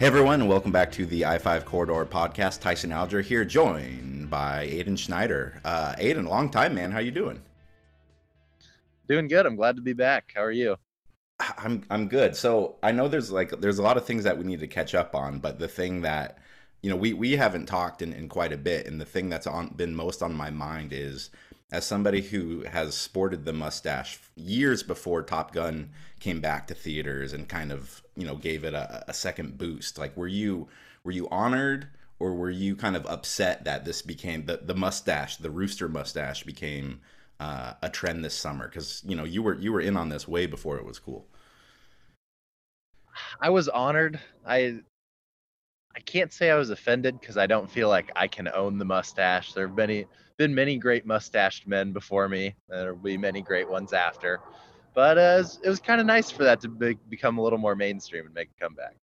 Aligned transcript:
Hey 0.00 0.06
everyone, 0.06 0.40
and 0.40 0.48
welcome 0.48 0.72
back 0.72 0.90
to 0.92 1.04
the 1.04 1.26
I-5 1.26 1.66
Corridor 1.66 2.06
podcast. 2.06 2.62
Tyson 2.62 2.90
Alger 2.90 3.20
here, 3.20 3.44
joined 3.44 4.30
by 4.30 4.62
Aidan 4.62 4.96
Schneider. 4.96 5.60
Uh, 5.62 5.94
Aidan, 5.98 6.24
long 6.24 6.48
time, 6.48 6.74
man. 6.74 6.90
How 6.90 7.00
you 7.00 7.10
doing? 7.10 7.42
Doing 9.08 9.28
good. 9.28 9.44
I'm 9.44 9.56
glad 9.56 9.76
to 9.76 9.82
be 9.82 9.92
back. 9.92 10.32
How 10.34 10.42
are 10.42 10.50
you? 10.50 10.78
I'm 11.58 11.84
I'm 11.90 12.08
good. 12.08 12.34
So 12.34 12.76
I 12.82 12.92
know 12.92 13.08
there's 13.08 13.30
like 13.30 13.60
there's 13.60 13.78
a 13.78 13.82
lot 13.82 13.98
of 13.98 14.06
things 14.06 14.24
that 14.24 14.38
we 14.38 14.44
need 14.44 14.60
to 14.60 14.66
catch 14.66 14.94
up 14.94 15.14
on, 15.14 15.38
but 15.38 15.58
the 15.58 15.68
thing 15.68 16.00
that 16.00 16.38
you 16.80 16.88
know 16.88 16.96
we 16.96 17.12
we 17.12 17.32
haven't 17.32 17.66
talked 17.66 18.00
in, 18.00 18.14
in 18.14 18.26
quite 18.30 18.54
a 18.54 18.56
bit, 18.56 18.86
and 18.86 18.98
the 18.98 19.04
thing 19.04 19.28
that's 19.28 19.46
on 19.46 19.68
been 19.68 19.94
most 19.94 20.22
on 20.22 20.34
my 20.34 20.48
mind 20.48 20.94
is 20.94 21.28
as 21.72 21.86
somebody 21.86 22.20
who 22.20 22.64
has 22.64 22.94
sported 22.94 23.44
the 23.44 23.52
mustache 23.52 24.18
years 24.34 24.82
before 24.82 25.22
Top 25.22 25.52
Gun 25.52 25.90
came 26.18 26.40
back 26.40 26.66
to 26.66 26.74
theaters 26.74 27.32
and 27.32 27.48
kind 27.48 27.72
of 27.72 28.02
you 28.16 28.26
know 28.26 28.36
gave 28.36 28.64
it 28.64 28.74
a, 28.74 29.04
a 29.08 29.14
second 29.14 29.58
boost. 29.58 29.98
Like, 29.98 30.16
were 30.16 30.28
you 30.28 30.68
were 31.04 31.12
you 31.12 31.28
honored 31.30 31.88
or 32.18 32.34
were 32.34 32.50
you 32.50 32.76
kind 32.76 32.96
of 32.96 33.06
upset 33.06 33.64
that 33.64 33.84
this 33.84 34.02
became 34.02 34.46
the 34.46 34.60
the 34.62 34.74
mustache, 34.74 35.36
the 35.36 35.50
rooster 35.50 35.88
mustache, 35.88 36.42
became 36.44 37.00
uh, 37.38 37.74
a 37.82 37.88
trend 37.88 38.24
this 38.24 38.34
summer? 38.34 38.68
Because 38.68 39.02
you 39.06 39.16
know 39.16 39.24
you 39.24 39.42
were 39.42 39.54
you 39.54 39.72
were 39.72 39.80
in 39.80 39.96
on 39.96 40.08
this 40.08 40.26
way 40.26 40.46
before 40.46 40.76
it 40.76 40.84
was 40.84 40.98
cool. 40.98 41.26
I 43.40 43.50
was 43.50 43.68
honored. 43.68 44.20
I 44.46 44.80
I 45.94 46.00
can't 46.00 46.32
say 46.32 46.50
I 46.50 46.56
was 46.56 46.70
offended 46.70 47.20
because 47.20 47.36
I 47.36 47.46
don't 47.46 47.70
feel 47.70 47.88
like 47.88 48.10
I 48.14 48.28
can 48.28 48.48
own 48.48 48.78
the 48.78 48.84
mustache. 48.84 49.52
There 49.52 49.66
have 49.66 49.76
many 49.76 50.06
been 50.40 50.54
many 50.54 50.78
great 50.78 51.04
mustached 51.04 51.66
men 51.66 51.92
before 51.92 52.26
me. 52.26 52.54
There 52.70 52.94
will 52.94 53.02
be 53.02 53.18
many 53.18 53.42
great 53.42 53.68
ones 53.68 53.92
after. 53.92 54.40
But 54.94 55.18
uh, 55.18 55.20
it 55.20 55.38
was, 55.38 55.60
was 55.66 55.80
kind 55.80 56.00
of 56.00 56.06
nice 56.06 56.30
for 56.30 56.44
that 56.44 56.62
to 56.62 56.68
be, 56.68 56.96
become 57.10 57.36
a 57.36 57.42
little 57.42 57.58
more 57.58 57.76
mainstream 57.76 58.24
and 58.24 58.34
make 58.34 58.48
a 58.58 58.64
comeback. 58.64 58.96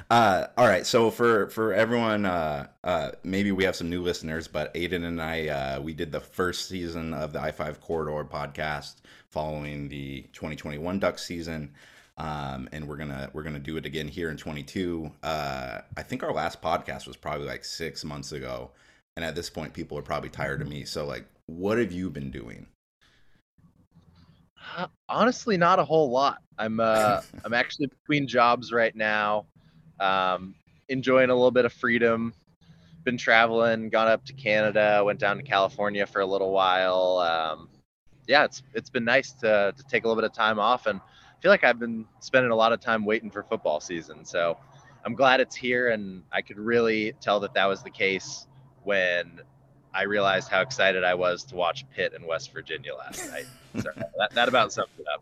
uh, 0.10 0.46
all 0.56 0.66
right, 0.66 0.86
so 0.86 1.10
for 1.10 1.48
for 1.50 1.74
everyone, 1.74 2.24
uh, 2.24 2.66
uh, 2.82 3.10
maybe 3.24 3.52
we 3.52 3.64
have 3.64 3.76
some 3.76 3.90
new 3.90 4.02
listeners, 4.02 4.48
but 4.48 4.70
Aidan 4.74 5.04
and 5.04 5.20
I, 5.20 5.48
uh, 5.48 5.80
we 5.82 5.92
did 5.92 6.12
the 6.12 6.20
first 6.20 6.66
season 6.68 7.12
of 7.12 7.34
the 7.34 7.40
I 7.40 7.50
five 7.50 7.80
Corridor 7.82 8.24
podcast 8.24 8.96
following 9.28 9.88
the 9.88 10.22
2021 10.32 10.98
Duck 10.98 11.18
season, 11.18 11.72
um, 12.16 12.68
and 12.72 12.88
we're 12.88 12.96
gonna 12.96 13.30
we're 13.34 13.42
gonna 13.42 13.58
do 13.58 13.76
it 13.76 13.84
again 13.84 14.08
here 14.08 14.30
in 14.30 14.36
22. 14.36 15.10
Uh, 15.22 15.80
I 15.96 16.02
think 16.02 16.22
our 16.22 16.32
last 16.32 16.60
podcast 16.62 17.06
was 17.06 17.16
probably 17.16 17.46
like 17.46 17.64
six 17.64 18.04
months 18.04 18.32
ago, 18.32 18.70
and 19.16 19.24
at 19.24 19.34
this 19.34 19.48
point, 19.48 19.72
people 19.72 19.96
are 19.98 20.02
probably 20.02 20.28
tired 20.28 20.60
of 20.60 20.68
me. 20.68 20.84
So, 20.84 21.06
like, 21.06 21.26
what 21.46 21.78
have 21.78 21.92
you 21.92 22.10
been 22.10 22.30
doing? 22.30 22.66
Uh, 24.76 24.86
honestly, 25.08 25.56
not 25.56 25.78
a 25.78 25.84
whole 25.84 26.10
lot. 26.10 26.38
I'm 26.58 26.80
uh, 26.80 27.20
I'm 27.44 27.54
actually 27.54 27.86
between 27.86 28.26
jobs 28.26 28.72
right 28.72 28.94
now, 28.94 29.46
um, 30.00 30.54
enjoying 30.88 31.30
a 31.30 31.34
little 31.34 31.50
bit 31.50 31.64
of 31.64 31.72
freedom. 31.72 32.34
Been 33.04 33.18
traveling, 33.18 33.90
gone 33.90 34.08
up 34.08 34.24
to 34.24 34.32
Canada, 34.32 35.02
went 35.04 35.20
down 35.20 35.36
to 35.36 35.42
California 35.42 36.06
for 36.06 36.20
a 36.20 36.26
little 36.26 36.52
while. 36.52 37.18
Um, 37.18 37.68
yeah, 38.26 38.44
it's 38.44 38.62
it's 38.72 38.90
been 38.90 39.04
nice 39.04 39.32
to 39.34 39.74
to 39.76 39.84
take 39.88 40.04
a 40.04 40.08
little 40.08 40.20
bit 40.20 40.28
of 40.28 40.34
time 40.34 40.58
off, 40.58 40.86
and 40.86 41.00
I 41.00 41.40
feel 41.40 41.50
like 41.50 41.62
I've 41.64 41.78
been 41.78 42.06
spending 42.20 42.50
a 42.50 42.56
lot 42.56 42.72
of 42.72 42.80
time 42.80 43.04
waiting 43.04 43.30
for 43.30 43.42
football 43.42 43.78
season. 43.80 44.24
So 44.24 44.56
I'm 45.04 45.14
glad 45.14 45.40
it's 45.40 45.54
here, 45.54 45.90
and 45.90 46.22
I 46.32 46.40
could 46.40 46.58
really 46.58 47.12
tell 47.20 47.38
that 47.40 47.52
that 47.54 47.66
was 47.66 47.82
the 47.82 47.90
case 47.90 48.46
when 48.84 49.40
I 49.92 50.02
realized 50.02 50.48
how 50.48 50.60
excited 50.60 51.04
I 51.04 51.14
was 51.14 51.44
to 51.44 51.54
watch 51.54 51.84
Pitt 51.94 52.14
in 52.14 52.26
West 52.26 52.52
Virginia 52.52 52.94
last 52.94 53.30
night. 53.30 53.46
So 53.76 53.90
that, 53.96 54.32
that 54.34 54.48
about 54.48 54.72
sums 54.72 54.88
it 55.00 55.04
up. 55.12 55.20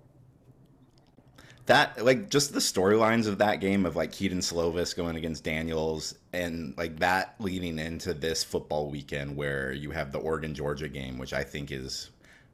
That 1.65 2.05
like 2.05 2.29
just 2.29 2.53
the 2.53 2.61
storylines 2.61 3.27
of 3.27 3.39
that 3.39 3.61
game 3.61 3.87
of 3.87 3.97
like 3.97 4.13
Kedon 4.13 4.41
Slovis 4.41 4.95
going 4.95 5.17
against 5.17 5.43
Daniels 5.43 6.15
and 6.35 6.77
like 6.77 6.99
that 6.99 7.35
leading 7.39 7.79
into 7.79 8.13
this 8.13 8.45
football 8.45 8.91
weekend 8.91 9.39
where 9.39 9.73
you 9.73 9.91
have 9.93 10.13
the 10.13 10.19
Oregon 10.19 10.55
Georgia 10.55 10.91
game, 10.91 11.17
which 11.17 11.33
I 11.33 11.45
think 11.45 11.73
is 11.73 12.11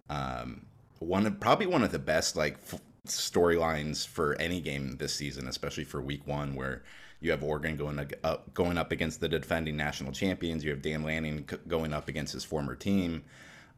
um, 0.09 0.67
one 1.01 1.27
of 1.27 1.41
probably 1.41 1.67
one 1.67 1.83
of 1.83 1.91
the 1.91 1.99
best 1.99 2.37
like 2.37 2.59
f- 2.73 2.81
storylines 3.09 4.07
for 4.07 4.37
any 4.41 4.61
game 4.61 4.99
this 4.99 5.15
season, 5.15 5.49
especially 5.49 5.85
for 5.85 6.01
Week 6.01 6.25
One, 6.29 6.55
where 6.55 6.85
you 7.21 7.31
have 7.31 7.43
Oregon 7.43 7.77
going 7.77 7.99
up, 8.23 8.55
going 8.55 8.79
up 8.79 8.93
against 8.93 9.21
the 9.21 9.29
defending 9.29 9.77
national 9.77 10.13
champions. 10.13 10.65
You 10.65 10.71
have 10.71 10.83
Dan 10.83 11.03
Lanning 11.03 11.49
going 11.67 11.93
up 11.93 12.09
against 12.09 12.33
his 12.33 12.45
former 12.45 12.75
team. 12.75 13.25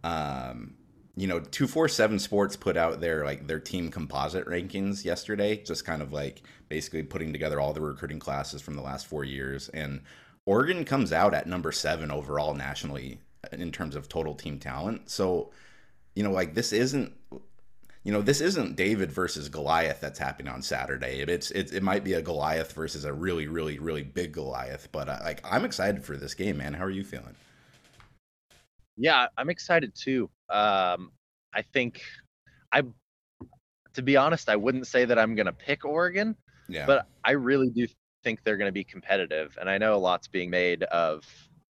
Um, 0.04 0.74
you 1.16 1.26
know, 1.26 1.40
two 1.40 1.66
four 1.66 1.88
seven 1.88 2.18
Sports 2.18 2.56
put 2.56 2.76
out 2.76 3.00
their 3.00 3.24
like 3.24 3.46
their 3.46 3.60
team 3.60 3.90
composite 3.90 4.46
rankings 4.46 5.04
yesterday, 5.04 5.56
just 5.56 5.84
kind 5.84 6.02
of 6.02 6.12
like 6.12 6.42
basically 6.68 7.02
putting 7.02 7.32
together 7.32 7.60
all 7.60 7.72
the 7.72 7.80
recruiting 7.80 8.18
classes 8.18 8.62
from 8.62 8.74
the 8.74 8.82
last 8.82 9.06
four 9.06 9.24
years, 9.24 9.68
and 9.70 10.00
Oregon 10.46 10.84
comes 10.84 11.12
out 11.12 11.34
at 11.34 11.46
number 11.46 11.72
seven 11.72 12.10
overall 12.10 12.54
nationally 12.54 13.20
in 13.52 13.70
terms 13.72 13.96
of 13.96 14.08
total 14.08 14.34
team 14.34 14.58
talent. 14.58 15.10
So, 15.10 15.50
you 16.14 16.22
know, 16.22 16.30
like 16.30 16.54
this 16.54 16.72
isn't 16.72 17.12
you 18.02 18.12
know, 18.12 18.22
this 18.22 18.40
isn't 18.40 18.76
David 18.76 19.12
versus 19.12 19.48
Goliath 19.48 20.00
that's 20.00 20.18
happening 20.18 20.52
on 20.52 20.62
Saturday. 20.62 21.20
It's 21.20 21.50
it, 21.50 21.72
it 21.72 21.82
might 21.82 22.02
be 22.02 22.14
a 22.14 22.22
Goliath 22.22 22.72
versus 22.72 23.04
a 23.04 23.12
really 23.12 23.46
really 23.46 23.78
really 23.78 24.02
big 24.02 24.32
Goliath, 24.32 24.88
but 24.90 25.08
uh, 25.08 25.18
like 25.22 25.40
I'm 25.44 25.64
excited 25.64 26.04
for 26.04 26.16
this 26.16 26.34
game, 26.34 26.58
man. 26.58 26.72
How 26.72 26.84
are 26.84 26.90
you 26.90 27.04
feeling? 27.04 27.34
Yeah, 28.96 29.26
I'm 29.36 29.50
excited 29.50 29.94
too. 29.94 30.30
Um, 30.48 31.12
I 31.52 31.62
think 31.72 32.02
I, 32.72 32.82
to 33.94 34.02
be 34.02 34.16
honest, 34.16 34.48
I 34.48 34.56
wouldn't 34.56 34.86
say 34.86 35.04
that 35.04 35.18
I'm 35.18 35.34
gonna 35.34 35.52
pick 35.52 35.84
Oregon. 35.84 36.36
Yeah. 36.68 36.86
But 36.86 37.06
I 37.24 37.32
really 37.32 37.68
do 37.68 37.86
think 38.24 38.44
they're 38.44 38.56
gonna 38.56 38.72
be 38.72 38.84
competitive, 38.84 39.58
and 39.60 39.68
I 39.68 39.76
know 39.76 39.94
a 39.94 39.96
lot's 39.96 40.28
being 40.28 40.48
made 40.48 40.84
of 40.84 41.26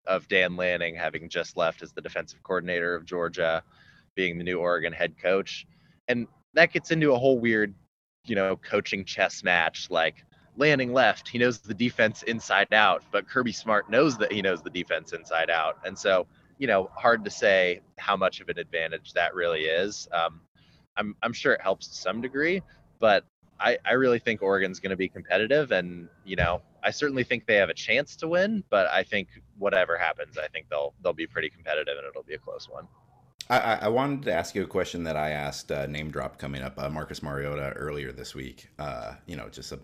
of 0.05 0.27
Dan 0.27 0.55
Lanning 0.55 0.95
having 0.95 1.27
just 1.27 1.57
left 1.57 1.81
as 1.81 1.91
the 1.91 2.01
defensive 2.01 2.43
coordinator 2.43 2.93
of 2.93 3.05
Georgia, 3.05 3.63
being 4.13 4.37
the 4.37 4.43
new 4.43 4.59
Oregon 4.59 4.93
head 4.93 5.15
coach 5.19 5.65
and 6.09 6.27
that 6.55 6.73
gets 6.73 6.91
into 6.91 7.13
a 7.13 7.17
whole 7.17 7.39
weird, 7.39 7.73
you 8.25 8.35
know, 8.35 8.57
coaching 8.57 9.05
chess 9.05 9.43
match. 9.43 9.89
Like 9.89 10.25
Lanning 10.57 10.91
left, 10.91 11.29
he 11.29 11.37
knows 11.37 11.59
the 11.59 11.73
defense 11.73 12.23
inside 12.23 12.73
out, 12.73 13.03
but 13.11 13.29
Kirby 13.29 13.53
Smart 13.53 13.89
knows 13.89 14.17
that 14.17 14.31
he 14.33 14.41
knows 14.41 14.61
the 14.61 14.69
defense 14.69 15.13
inside 15.13 15.49
out, 15.49 15.77
and 15.85 15.97
so 15.97 16.27
you 16.59 16.67
know, 16.67 16.91
hard 16.93 17.23
to 17.23 17.31
say 17.31 17.79
how 17.97 18.17
much 18.17 18.41
of 18.41 18.49
an 18.49 18.59
advantage 18.59 19.13
that 19.13 19.33
really 19.33 19.61
is. 19.61 20.07
Um, 20.11 20.41
I'm 20.97 21.15
I'm 21.23 21.33
sure 21.33 21.53
it 21.53 21.61
helps 21.61 21.87
to 21.87 21.95
some 21.95 22.21
degree, 22.21 22.61
but 22.99 23.23
I, 23.59 23.77
I 23.85 23.93
really 23.93 24.19
think 24.19 24.41
Oregon's 24.41 24.79
going 24.79 24.91
to 24.91 24.97
be 24.97 25.09
competitive, 25.09 25.71
and 25.71 26.09
you 26.25 26.35
know, 26.35 26.61
I 26.83 26.91
certainly 26.91 27.23
think 27.23 27.45
they 27.45 27.55
have 27.55 27.69
a 27.69 27.73
chance 27.73 28.15
to 28.17 28.27
win. 28.27 28.63
But 28.69 28.87
I 28.87 29.03
think 29.03 29.29
whatever 29.57 29.97
happens, 29.97 30.37
I 30.37 30.47
think 30.49 30.67
they'll 30.69 30.93
they'll 31.01 31.13
be 31.13 31.27
pretty 31.27 31.49
competitive, 31.49 31.97
and 31.97 32.05
it'll 32.05 32.23
be 32.23 32.35
a 32.35 32.39
close 32.39 32.67
one. 32.69 32.87
I, 33.49 33.79
I 33.81 33.87
wanted 33.87 34.23
to 34.23 34.33
ask 34.33 34.53
you 34.53 34.63
a 34.63 34.67
question 34.67 35.03
that 35.05 35.17
I 35.17 35.31
asked 35.31 35.71
uh, 35.71 35.87
name 35.87 36.11
drop 36.11 36.37
coming 36.37 36.61
up 36.61 36.77
uh, 36.77 36.89
Marcus 36.89 37.23
Mariota 37.23 37.73
earlier 37.75 38.11
this 38.11 38.35
week. 38.35 38.69
Uh, 38.77 39.13
you 39.25 39.35
know, 39.35 39.49
just 39.49 39.71
a 39.71 39.79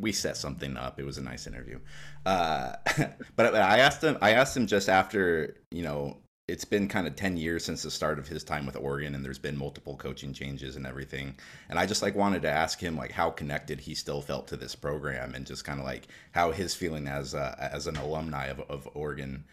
we 0.00 0.12
set 0.12 0.36
something 0.36 0.76
up. 0.76 0.98
It 0.98 1.04
was 1.04 1.18
a 1.18 1.22
nice 1.22 1.46
interview, 1.46 1.78
uh, 2.24 2.74
but 3.36 3.54
I 3.54 3.78
asked 3.78 4.02
him. 4.02 4.18
I 4.20 4.32
asked 4.32 4.56
him 4.56 4.66
just 4.66 4.88
after 4.88 5.56
you 5.70 5.82
know 5.82 6.18
it's 6.48 6.64
been 6.64 6.86
kind 6.86 7.08
of 7.08 7.16
10 7.16 7.36
years 7.36 7.64
since 7.64 7.82
the 7.82 7.90
start 7.90 8.20
of 8.20 8.28
his 8.28 8.44
time 8.44 8.66
with 8.66 8.76
Oregon 8.76 9.16
and 9.16 9.24
there's 9.24 9.38
been 9.38 9.56
multiple 9.56 9.96
coaching 9.96 10.32
changes 10.32 10.76
and 10.76 10.86
everything. 10.86 11.34
And 11.68 11.76
I 11.76 11.86
just 11.86 12.02
like 12.02 12.14
wanted 12.14 12.42
to 12.42 12.48
ask 12.48 12.78
him 12.78 12.96
like 12.96 13.10
how 13.10 13.30
connected 13.30 13.80
he 13.80 13.96
still 13.96 14.22
felt 14.22 14.46
to 14.48 14.56
this 14.56 14.76
program 14.76 15.34
and 15.34 15.44
just 15.44 15.64
kind 15.64 15.80
of 15.80 15.84
like 15.84 16.06
how 16.30 16.52
his 16.52 16.72
feeling 16.72 17.08
as 17.08 17.34
uh, 17.34 17.56
as 17.58 17.88
an 17.88 17.96
alumni 17.96 18.46
of, 18.46 18.60
of 18.60 18.88
Oregon 18.94 19.44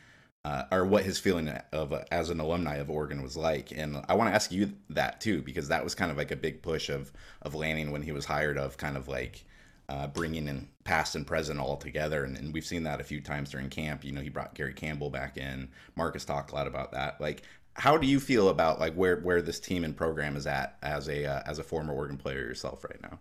uh, 0.46 0.64
or 0.72 0.86
what 0.86 1.04
his 1.04 1.20
feeling 1.20 1.50
of 1.72 1.94
uh, 1.94 2.04
as 2.12 2.30
an 2.30 2.40
alumni 2.40 2.76
of 2.76 2.90
Oregon 2.90 3.22
was 3.22 3.38
like. 3.38 3.72
And 3.72 4.04
I 4.10 4.16
want 4.16 4.30
to 4.30 4.36
ask 4.36 4.52
you 4.52 4.74
that 4.90 5.22
too, 5.22 5.42
because 5.42 5.70
that 5.70 5.84
was 5.84 5.96
kind 5.96 6.12
of 6.12 6.18
like 6.18 6.32
a 6.32 6.36
big 6.36 6.62
push 6.62 6.90
of 6.90 7.12
of 7.42 7.56
Lanning 7.56 7.92
when 7.92 8.02
he 8.02 8.12
was 8.12 8.26
hired, 8.26 8.58
of 8.58 8.78
kind 8.78 8.98
of 8.98 9.08
like 9.08 9.46
uh, 9.90 10.08
bringing 10.08 10.48
in 10.48 10.68
past 10.84 11.16
and 11.16 11.26
present 11.26 11.60
all 11.60 11.78
together. 11.78 12.24
And, 12.24 12.38
and, 12.38 12.54
we've 12.54 12.66
seen 12.66 12.84
that 12.84 13.02
a 13.02 13.04
few 13.04 13.22
times 13.22 13.52
during 13.52 13.70
camp. 13.70 14.04
You 14.04 14.12
know, 14.12 14.22
he 14.22 14.30
brought 14.30 14.54
Gary 14.56 14.74
Campbell 14.74 15.10
back 15.10 15.38
in. 15.38 15.70
Marcus 15.96 16.26
talked 16.26 16.52
a 16.52 16.56
lot 16.56 16.68
about 16.68 16.94
that. 16.94 17.20
Like, 17.20 17.44
how 17.76 17.98
do 17.98 18.08
you 18.08 18.20
feel 18.20 18.50
about 18.50 18.80
like 18.80 18.94
where 18.96 19.18
where 19.18 19.42
this 19.42 19.60
team 19.60 19.84
and 19.84 19.96
program 19.96 20.36
is 20.36 20.48
at 20.48 20.78
as 20.82 21.08
a 21.10 21.26
uh, 21.26 21.42
as 21.46 21.60
a 21.60 21.64
former 21.64 21.94
Oregon 21.94 22.18
player 22.18 22.40
yourself 22.40 22.84
right 22.84 23.02
now? 23.02 23.20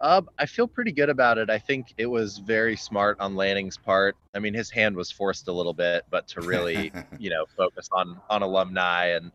Um, 0.00 0.28
I 0.38 0.46
feel 0.46 0.66
pretty 0.66 0.92
good 0.92 1.08
about 1.08 1.38
it. 1.38 1.48
I 1.48 1.58
think 1.58 1.94
it 1.96 2.06
was 2.06 2.38
very 2.38 2.76
smart 2.76 3.18
on 3.20 3.36
Lanning's 3.36 3.76
part. 3.76 4.16
I 4.34 4.38
mean, 4.38 4.52
his 4.52 4.70
hand 4.70 4.96
was 4.96 5.10
forced 5.10 5.48
a 5.48 5.52
little 5.52 5.72
bit, 5.72 6.04
but 6.10 6.26
to 6.28 6.40
really, 6.40 6.92
you 7.18 7.30
know, 7.30 7.46
focus 7.56 7.88
on 7.92 8.20
on 8.28 8.42
alumni 8.42 9.06
and 9.06 9.30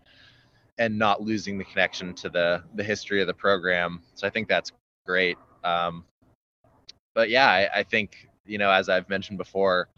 and 0.77 0.97
not 0.97 1.21
losing 1.21 1.57
the 1.57 1.63
connection 1.63 2.13
to 2.15 2.29
the 2.29 2.63
the 2.75 2.83
history 2.83 3.21
of 3.21 3.27
the 3.27 3.33
program. 3.33 4.01
So 4.15 4.27
I 4.27 4.29
think 4.29 4.47
that's 4.47 4.71
great. 5.05 5.37
Um, 5.63 6.05
but 7.15 7.29
yeah, 7.29 7.47
I, 7.49 7.79
I 7.79 7.83
think 7.83 8.27
you 8.45 8.57
know, 8.57 8.71
as 8.71 8.89
I've 8.89 9.09
mentioned 9.09 9.37
before, 9.37 9.89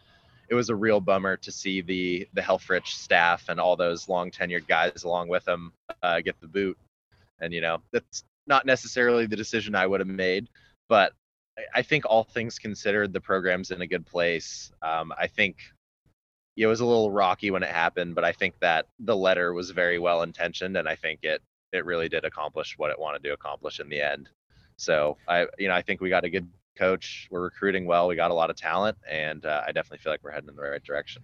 it 0.49 0.55
was 0.55 0.69
a 0.69 0.75
real 0.75 0.99
bummer 0.99 1.37
to 1.37 1.51
see 1.51 1.81
the 1.81 2.27
the 2.33 2.41
Helfrich 2.41 2.87
staff 2.87 3.45
and 3.49 3.59
all 3.59 3.75
those 3.75 4.09
long 4.09 4.29
tenured 4.29 4.67
guys 4.67 5.03
along 5.03 5.27
with 5.27 5.45
them 5.45 5.73
uh, 6.03 6.21
get 6.21 6.39
the 6.39 6.47
boot. 6.47 6.77
And 7.39 7.53
you 7.53 7.61
know, 7.61 7.81
that's 7.91 8.23
not 8.47 8.65
necessarily 8.65 9.25
the 9.25 9.35
decision 9.35 9.75
I 9.75 9.87
would 9.87 9.99
have 9.99 10.07
made, 10.07 10.49
but 10.89 11.13
I 11.73 11.81
think 11.81 12.05
all 12.05 12.23
things 12.23 12.59
considered, 12.59 13.13
the 13.13 13.21
program's 13.21 13.71
in 13.71 13.81
a 13.81 13.87
good 13.87 14.05
place. 14.05 14.71
Um, 14.81 15.13
I 15.17 15.27
think 15.27 15.57
it 16.57 16.67
was 16.67 16.79
a 16.79 16.85
little 16.85 17.11
rocky 17.11 17.51
when 17.51 17.63
it 17.63 17.69
happened, 17.69 18.15
but 18.15 18.23
I 18.23 18.31
think 18.31 18.55
that 18.59 18.87
the 18.99 19.15
letter 19.15 19.53
was 19.53 19.71
very 19.71 19.99
well 19.99 20.23
intentioned, 20.23 20.77
and 20.77 20.87
I 20.87 20.95
think 20.95 21.19
it 21.23 21.41
it 21.71 21.85
really 21.85 22.09
did 22.09 22.25
accomplish 22.25 22.77
what 22.77 22.91
it 22.91 22.99
wanted 22.99 23.23
to 23.23 23.33
accomplish 23.33 23.79
in 23.79 23.87
the 23.87 24.01
end. 24.01 24.29
So 24.75 25.17
I, 25.27 25.47
you 25.57 25.69
know, 25.69 25.73
I 25.73 25.81
think 25.81 26.01
we 26.01 26.09
got 26.09 26.25
a 26.25 26.29
good 26.29 26.49
coach. 26.77 27.27
We're 27.31 27.41
recruiting 27.41 27.85
well. 27.85 28.07
We 28.07 28.15
got 28.15 28.31
a 28.31 28.33
lot 28.33 28.49
of 28.49 28.57
talent, 28.57 28.97
and 29.09 29.45
uh, 29.45 29.61
I 29.65 29.71
definitely 29.71 29.99
feel 29.99 30.11
like 30.11 30.21
we're 30.23 30.31
heading 30.31 30.49
in 30.49 30.55
the 30.55 30.61
right 30.61 30.83
direction. 30.83 31.23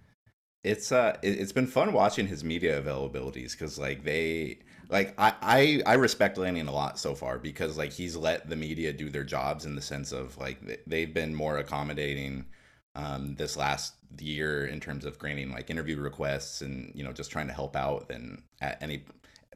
It's 0.64 0.90
uh, 0.90 1.16
it, 1.22 1.38
has 1.38 1.52
been 1.52 1.66
fun 1.66 1.92
watching 1.92 2.26
his 2.26 2.42
media 2.42 2.80
availabilities 2.80 3.52
because 3.52 3.78
like 3.78 4.04
they 4.04 4.60
like 4.90 5.14
I, 5.18 5.34
I 5.42 5.82
I 5.86 5.94
respect 5.94 6.38
Lanning 6.38 6.68
a 6.68 6.72
lot 6.72 6.98
so 6.98 7.14
far 7.14 7.38
because 7.38 7.76
like 7.76 7.92
he's 7.92 8.16
let 8.16 8.48
the 8.48 8.56
media 8.56 8.92
do 8.92 9.10
their 9.10 9.24
jobs 9.24 9.66
in 9.66 9.74
the 9.74 9.82
sense 9.82 10.12
of 10.12 10.36
like 10.38 10.82
they've 10.86 11.12
been 11.12 11.34
more 11.34 11.58
accommodating 11.58 12.46
um, 12.94 13.34
this 13.36 13.56
last 13.56 13.94
year 14.18 14.66
in 14.66 14.80
terms 14.80 15.04
of 15.04 15.18
granting 15.18 15.52
like 15.52 15.70
interview 15.70 15.98
requests 15.98 16.62
and 16.62 16.90
you 16.94 17.04
know 17.04 17.12
just 17.12 17.30
trying 17.30 17.46
to 17.46 17.52
help 17.52 17.76
out 17.76 18.08
than 18.08 18.42
at 18.60 18.82
any 18.82 19.04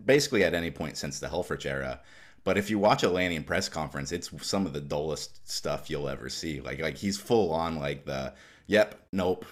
basically 0.05 0.45
at 0.45 0.55
any 0.55 0.71
point 0.71 0.97
since 0.97 1.19
the 1.19 1.29
Helfrich 1.29 1.67
era. 1.67 2.01
But 2.45 2.59
if 2.59 2.71
you 2.71 2.79
watch 2.79 3.03
a 3.05 3.09
Lanning 3.09 3.45
press 3.45 3.69
conference, 3.69 4.11
it's 4.13 4.31
some 4.47 4.67
of 4.67 4.73
the 4.73 4.81
dullest 4.81 5.49
stuff 5.49 5.89
you'll 5.89 6.09
ever 6.09 6.29
see. 6.29 6.61
Like 6.61 6.81
like 6.81 6.97
he's 6.97 7.19
full 7.19 7.53
on 7.53 7.79
like 7.79 8.05
the 8.05 8.35
yep, 8.67 9.01
nope, 9.13 9.47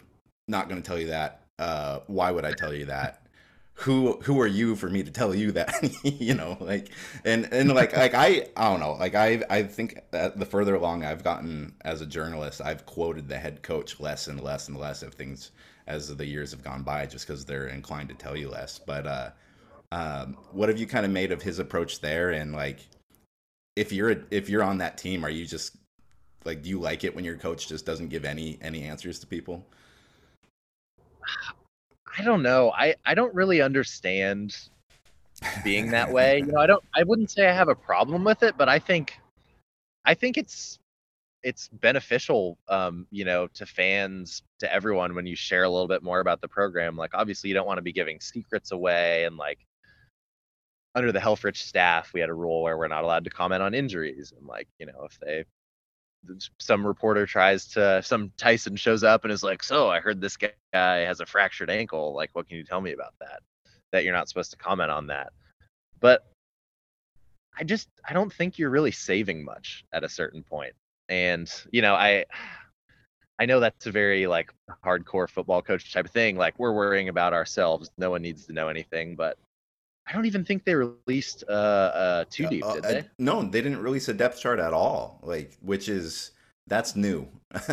not 0.49 0.69
going 0.69 0.83
to 0.83 0.87
tell 0.87 0.99
you 0.99 1.09
that. 1.09 1.43
Uh, 1.59 2.01
why 2.07 2.31
would 2.31 2.45
I 2.45 2.53
tell 2.53 2.75
you 2.75 2.87
that? 2.87 3.20
Who 3.81 4.19
who 4.23 4.41
are 4.41 4.47
you 4.47 4.77
for 4.77 4.91
me 4.91 5.03
to 5.03 5.11
tell 5.11 5.35
you 5.35 5.53
that? 5.53 5.75
You 6.21 6.35
know 6.35 6.57
like 6.61 6.91
and 7.25 7.49
and 7.53 7.73
like 7.73 7.97
like 7.97 8.15
i 8.15 8.47
i 8.57 8.71
don't 8.71 8.81
know. 8.81 8.93
Like 8.93 9.15
i 9.15 9.43
i 9.49 9.63
think 9.63 9.99
the 10.13 10.47
further 10.49 10.75
along 10.75 11.05
i've 11.05 11.25
gotten 11.25 11.75
as 11.83 12.01
a 12.01 12.07
journalist 12.07 12.61
i've 12.61 12.85
quoted 12.87 13.29
the 13.29 13.39
head 13.39 13.63
coach 13.63 13.99
less 13.99 14.29
and 14.29 14.41
less 14.41 14.69
and 14.69 14.77
less 14.77 15.03
of 15.03 15.15
things 15.15 15.51
as 15.87 16.15
the 16.15 16.27
years 16.27 16.51
have 16.53 16.63
gone 16.63 16.83
by 16.83 17.07
just 17.07 17.27
because 17.27 17.45
they're 17.45 17.69
inclined 17.69 18.09
to 18.11 18.15
tell 18.15 18.37
you 18.37 18.51
less. 18.51 18.79
But 18.79 19.07
uh 19.07 19.31
um 19.93 20.37
what 20.53 20.69
have 20.69 20.79
you 20.79 20.87
kind 20.87 21.07
of 21.07 21.13
made 21.13 21.33
of 21.33 21.43
his 21.43 21.59
approach 21.59 22.01
there? 22.01 22.31
And 22.31 22.53
like 22.53 22.81
if 23.77 23.93
you're 23.93 24.25
if 24.31 24.49
you're 24.49 24.63
on 24.63 24.79
that 24.79 24.99
team 24.99 25.25
are 25.25 25.31
you 25.31 25.47
just 25.47 25.77
like 26.45 26.63
do 26.63 26.71
you 26.71 26.79
like 26.79 27.05
it 27.05 27.15
when 27.15 27.25
your 27.25 27.37
coach 27.37 27.69
just 27.69 27.87
doesn't 27.87 28.09
give 28.09 28.25
any 28.25 28.59
any 28.61 28.83
answers 28.83 29.19
to 29.21 29.27
people 29.27 29.67
I 32.19 32.23
don't 32.23 32.43
know. 32.43 32.73
I 32.73 32.95
I 33.05 33.15
don't 33.15 33.35
really 33.35 33.61
understand 33.61 34.57
being 35.65 35.91
that 35.91 36.11
way. 36.13 36.39
You 36.39 36.47
know, 36.47 36.59
I 36.59 36.67
don't. 36.67 36.85
I 36.95 37.03
wouldn't 37.03 37.31
say 37.31 37.47
I 37.47 37.53
have 37.53 37.69
a 37.69 37.75
problem 37.75 38.25
with 38.25 38.43
it, 38.43 38.57
but 38.57 38.69
I 38.69 38.79
think, 38.79 39.19
I 40.05 40.15
think 40.15 40.37
it's 40.37 40.79
it's 41.43 41.69
beneficial, 41.69 42.59
um, 42.69 43.07
you 43.11 43.25
know, 43.25 43.47
to 43.55 43.65
fans, 43.65 44.43
to 44.59 44.73
everyone 44.73 45.15
when 45.15 45.27
you 45.27 45.35
share 45.35 45.65
a 45.65 45.71
little 45.71 45.89
bit 45.89 46.03
more 46.03 46.21
about 46.21 46.41
the 46.43 46.49
program. 46.49 46.97
Like, 46.97 47.13
obviously, 47.15 47.49
you 47.49 47.55
don't 47.55 47.67
want 47.67 47.79
to 47.79 47.83
be 47.83 47.93
giving 47.93 48.21
secrets 48.21 48.73
away, 48.73 49.25
and 49.25 49.37
like 49.37 49.59
under 50.95 51.13
the 51.13 51.21
Helfrich 51.21 51.57
staff, 51.57 52.13
we 52.13 52.21
had 52.21 52.29
a 52.29 52.35
rule 52.35 52.63
where 52.63 52.77
we're 52.77 52.89
not 52.89 53.05
allowed 53.05 53.25
to 53.25 53.31
comment 53.31 53.63
on 53.63 53.75
injuries, 53.75 54.33
and 54.37 54.47
like, 54.47 54.69
you 54.79 54.87
know, 54.87 55.07
if 55.11 55.19
they 55.21 55.45
some 56.59 56.87
reporter 56.87 57.27
tries 57.27 57.67
to 57.69 58.03
some 58.03 58.33
Tyson 58.37 58.77
shows 58.77 59.03
up 59.05 59.25
and 59.25 59.33
is 59.33 59.43
like, 59.43 59.63
"So 59.63 59.89
I 59.89 60.01
heard 60.01 60.21
this 60.21 60.37
guy 60.37 60.53
has 60.73 61.21
a 61.21 61.27
fractured 61.27 61.71
ankle. 61.71 62.15
Like, 62.15 62.31
what 62.33 62.49
can 62.49 62.57
you 62.57 62.65
tell 62.65 62.81
me 62.81 62.93
about 62.93 63.15
that? 63.21 63.43
That 63.93 64.05
you're 64.05 64.15
not 64.15 64.29
supposed 64.29 64.51
to 64.53 64.57
comment 64.57 64.91
on 64.91 65.07
that." 65.09 65.33
But 66.01 66.27
I 67.59 67.65
just 67.65 67.89
I 68.09 68.13
don't 68.13 68.33
think 68.33 68.59
you're 68.59 68.71
really 68.71 68.93
saving 68.93 69.45
much 69.45 69.85
at 69.93 70.05
a 70.05 70.09
certain 70.09 70.43
point. 70.43 70.75
And 71.09 71.53
you 71.73 71.83
know, 71.83 71.95
I 71.95 72.25
I 73.39 73.47
know 73.47 73.61
that's 73.61 73.87
a 73.87 73.91
very 73.91 74.27
like 74.27 74.53
hardcore 74.85 75.29
football 75.29 75.63
coach 75.63 75.93
type 75.93 76.05
of 76.05 76.11
thing. 76.11 76.37
Like 76.37 76.59
we're 76.59 76.73
worrying 76.73 77.09
about 77.09 77.33
ourselves. 77.33 77.91
No 77.99 78.11
one 78.11 78.23
needs 78.23 78.47
to 78.47 78.53
know 78.53 78.69
anything. 78.69 79.17
But 79.17 79.39
I 80.07 80.13
don't 80.13 80.27
even 80.27 80.45
think 80.45 80.65
they 80.65 80.75
released 80.75 81.45
uh, 81.49 81.53
uh 81.53 82.25
two 82.31 82.47
deep, 82.49 82.65
uh, 82.65 82.75
did 82.75 82.85
they? 82.85 83.05
no, 83.19 83.43
they 83.43 83.61
didn't 83.61 83.81
release 83.81 84.09
a 84.09 84.15
depth 84.15 84.41
chart 84.41 84.59
at 84.59 84.73
all. 84.73 85.21
Like, 85.23 85.57
which 85.61 85.89
is 85.89 86.33
that's 86.67 86.97
new. 86.97 87.29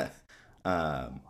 um, 0.66 1.22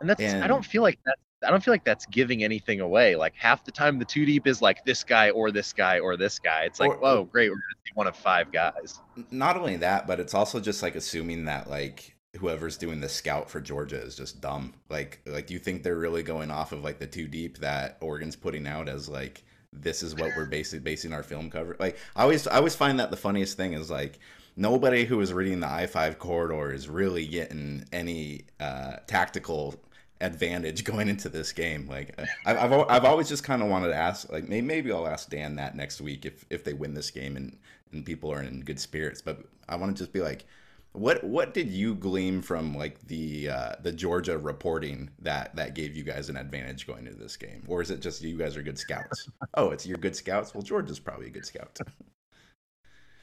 and 0.00 0.10
that's 0.10 0.20
and, 0.20 0.44
I 0.44 0.46
don't 0.46 0.64
feel 0.64 0.82
like 0.82 0.98
that. 1.06 1.16
I 1.44 1.50
don't 1.50 1.62
feel 1.62 1.74
like 1.74 1.84
that's 1.84 2.06
giving 2.06 2.44
anything 2.44 2.80
away. 2.80 3.16
Like 3.16 3.34
half 3.34 3.64
the 3.64 3.72
time, 3.72 3.98
the 3.98 4.04
two 4.04 4.24
deep 4.24 4.46
is 4.46 4.62
like 4.62 4.84
this 4.84 5.02
guy 5.02 5.30
or 5.30 5.50
this 5.50 5.72
guy 5.72 5.98
or 5.98 6.16
this 6.16 6.38
guy. 6.38 6.62
It's 6.64 6.78
like, 6.78 6.90
or, 6.90 6.96
whoa, 6.98 7.24
great, 7.24 7.48
we're 7.50 7.56
gonna 7.56 7.82
see 7.86 7.92
one 7.94 8.06
of 8.06 8.16
five 8.16 8.52
guys. 8.52 9.00
Not 9.30 9.56
only 9.56 9.76
that, 9.76 10.06
but 10.06 10.20
it's 10.20 10.34
also 10.34 10.60
just 10.60 10.82
like 10.82 10.94
assuming 10.94 11.46
that 11.46 11.68
like 11.68 12.14
whoever's 12.38 12.76
doing 12.76 13.00
the 13.00 13.08
scout 13.08 13.50
for 13.50 13.60
Georgia 13.60 14.00
is 14.00 14.16
just 14.16 14.40
dumb. 14.40 14.72
Like, 14.88 15.20
like 15.26 15.46
do 15.46 15.54
you 15.54 15.60
think 15.60 15.82
they're 15.82 15.96
really 15.96 16.22
going 16.22 16.50
off 16.50 16.72
of 16.72 16.82
like 16.82 16.98
the 16.98 17.06
two 17.06 17.28
deep 17.28 17.58
that 17.58 17.98
Oregon's 18.00 18.36
putting 18.36 18.66
out 18.66 18.88
as 18.88 19.08
like 19.08 19.44
this 19.72 20.02
is 20.02 20.14
what 20.14 20.32
we're 20.36 20.46
basically 20.46 20.80
basing 20.80 21.12
our 21.12 21.22
film 21.22 21.50
cover. 21.50 21.76
Like 21.78 21.96
I 22.14 22.22
always 22.22 22.46
I 22.46 22.56
always 22.56 22.74
find 22.74 23.00
that 23.00 23.10
the 23.10 23.16
funniest 23.16 23.56
thing 23.56 23.72
is 23.72 23.90
like 23.90 24.18
nobody 24.56 25.04
who 25.04 25.20
is 25.20 25.32
reading 25.32 25.60
the 25.60 25.68
I 25.68 25.86
five 25.86 26.18
corridor 26.18 26.72
is 26.72 26.88
really 26.88 27.26
getting 27.26 27.86
any 27.92 28.42
uh, 28.60 28.96
tactical 29.06 29.74
advantage 30.20 30.84
going 30.84 31.08
into 31.08 31.28
this 31.28 31.52
game. 31.52 31.86
Like 31.88 32.18
I've 32.44 32.72
I've, 32.72 32.72
I've 32.88 33.04
always 33.04 33.28
just 33.28 33.44
kind 33.44 33.62
of 33.62 33.68
wanted 33.68 33.88
to 33.88 33.96
ask 33.96 34.30
like 34.30 34.48
maybe, 34.48 34.66
maybe 34.66 34.92
I'll 34.92 35.08
ask 35.08 35.30
Dan 35.30 35.56
that 35.56 35.76
next 35.76 36.00
week 36.00 36.26
if 36.26 36.44
if 36.50 36.64
they 36.64 36.74
win 36.74 36.94
this 36.94 37.10
game 37.10 37.36
and 37.36 37.56
and 37.92 38.04
people 38.04 38.32
are 38.32 38.42
in 38.42 38.60
good 38.60 38.80
spirits. 38.80 39.22
But 39.22 39.38
I 39.68 39.76
want 39.76 39.96
to 39.96 40.02
just 40.02 40.12
be 40.12 40.20
like 40.20 40.44
what 40.92 41.24
what 41.24 41.54
did 41.54 41.68
you 41.68 41.94
glean 41.94 42.42
from 42.42 42.76
like 42.76 43.00
the 43.06 43.48
uh, 43.48 43.72
the 43.82 43.92
Georgia 43.92 44.36
reporting 44.36 45.10
that 45.20 45.54
that 45.56 45.74
gave 45.74 45.96
you 45.96 46.02
guys 46.02 46.28
an 46.28 46.36
advantage 46.36 46.86
going 46.86 47.06
into 47.06 47.18
this 47.18 47.36
game, 47.36 47.64
or 47.66 47.80
is 47.80 47.90
it 47.90 48.00
just 48.00 48.22
you 48.22 48.36
guys 48.36 48.56
are 48.56 48.62
good 48.62 48.78
scouts? 48.78 49.28
oh, 49.54 49.70
it's 49.70 49.86
your 49.86 49.98
good 49.98 50.14
scouts. 50.14 50.54
Well, 50.54 50.62
Georgia's 50.62 51.00
probably 51.00 51.28
a 51.28 51.30
good 51.30 51.46
scout. 51.46 51.78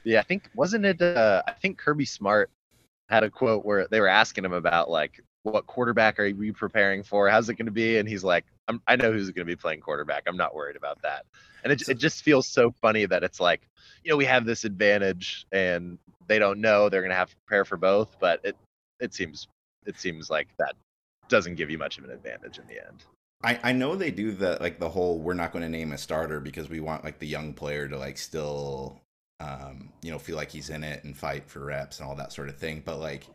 yeah, 0.04 0.18
I 0.18 0.22
think 0.22 0.50
wasn't 0.54 0.84
it? 0.84 1.00
Uh, 1.00 1.42
I 1.46 1.52
think 1.52 1.78
Kirby 1.78 2.06
Smart 2.06 2.50
had 3.08 3.22
a 3.22 3.30
quote 3.30 3.64
where 3.64 3.86
they 3.88 4.00
were 4.00 4.08
asking 4.08 4.44
him 4.44 4.52
about 4.52 4.90
like 4.90 5.22
what 5.42 5.66
quarterback 5.66 6.18
are 6.18 6.26
you 6.26 6.52
preparing 6.52 7.02
for? 7.02 7.28
How's 7.28 7.48
it 7.48 7.54
going 7.54 7.66
to 7.66 7.72
be? 7.72 7.98
And 7.98 8.08
he's 8.08 8.24
like, 8.24 8.44
i 8.86 8.96
know 8.96 9.10
who's 9.12 9.30
going 9.30 9.46
to 9.46 9.50
be 9.50 9.56
playing 9.56 9.80
quarterback. 9.80 10.24
I'm 10.26 10.36
not 10.36 10.54
worried 10.54 10.76
about 10.76 11.02
that. 11.02 11.24
And 11.64 11.72
it, 11.72 11.88
it 11.88 11.98
just 11.98 12.22
feels 12.22 12.46
so 12.46 12.72
funny 12.80 13.06
that 13.06 13.24
it's 13.24 13.40
like, 13.40 13.62
you 14.04 14.10
know, 14.10 14.16
we 14.16 14.24
have 14.26 14.44
this 14.44 14.64
advantage 14.64 15.46
and 15.52 15.98
they 16.26 16.38
don't 16.38 16.60
know 16.60 16.88
they're 16.88 17.02
going 17.02 17.10
to 17.10 17.16
have 17.16 17.30
to 17.30 17.36
prepare 17.46 17.64
for 17.64 17.76
both. 17.76 18.16
But 18.20 18.40
it 18.44 18.56
it 19.00 19.14
seems 19.14 19.48
it 19.86 19.98
seems 19.98 20.30
like 20.30 20.48
that 20.58 20.74
doesn't 21.28 21.56
give 21.56 21.70
you 21.70 21.78
much 21.78 21.98
of 21.98 22.04
an 22.04 22.10
advantage 22.10 22.58
in 22.58 22.66
the 22.66 22.86
end. 22.86 23.04
I, 23.42 23.58
I 23.62 23.72
know 23.72 23.96
they 23.96 24.10
do 24.10 24.32
the 24.32 24.58
like 24.60 24.78
the 24.78 24.88
whole 24.88 25.18
we're 25.18 25.34
not 25.34 25.52
going 25.52 25.62
to 25.62 25.68
name 25.68 25.92
a 25.92 25.98
starter 25.98 26.40
because 26.40 26.68
we 26.68 26.80
want 26.80 27.04
like 27.04 27.18
the 27.18 27.26
young 27.26 27.54
player 27.54 27.88
to 27.88 27.96
like 27.96 28.18
still 28.18 29.00
um 29.40 29.90
you 30.02 30.10
know 30.10 30.18
feel 30.18 30.36
like 30.36 30.50
he's 30.50 30.68
in 30.68 30.84
it 30.84 31.02
and 31.04 31.16
fight 31.16 31.48
for 31.48 31.64
reps 31.64 31.98
and 31.98 32.08
all 32.08 32.14
that 32.14 32.32
sort 32.32 32.50
of 32.50 32.58
thing 32.58 32.82
but 32.84 33.00
like 33.00 33.26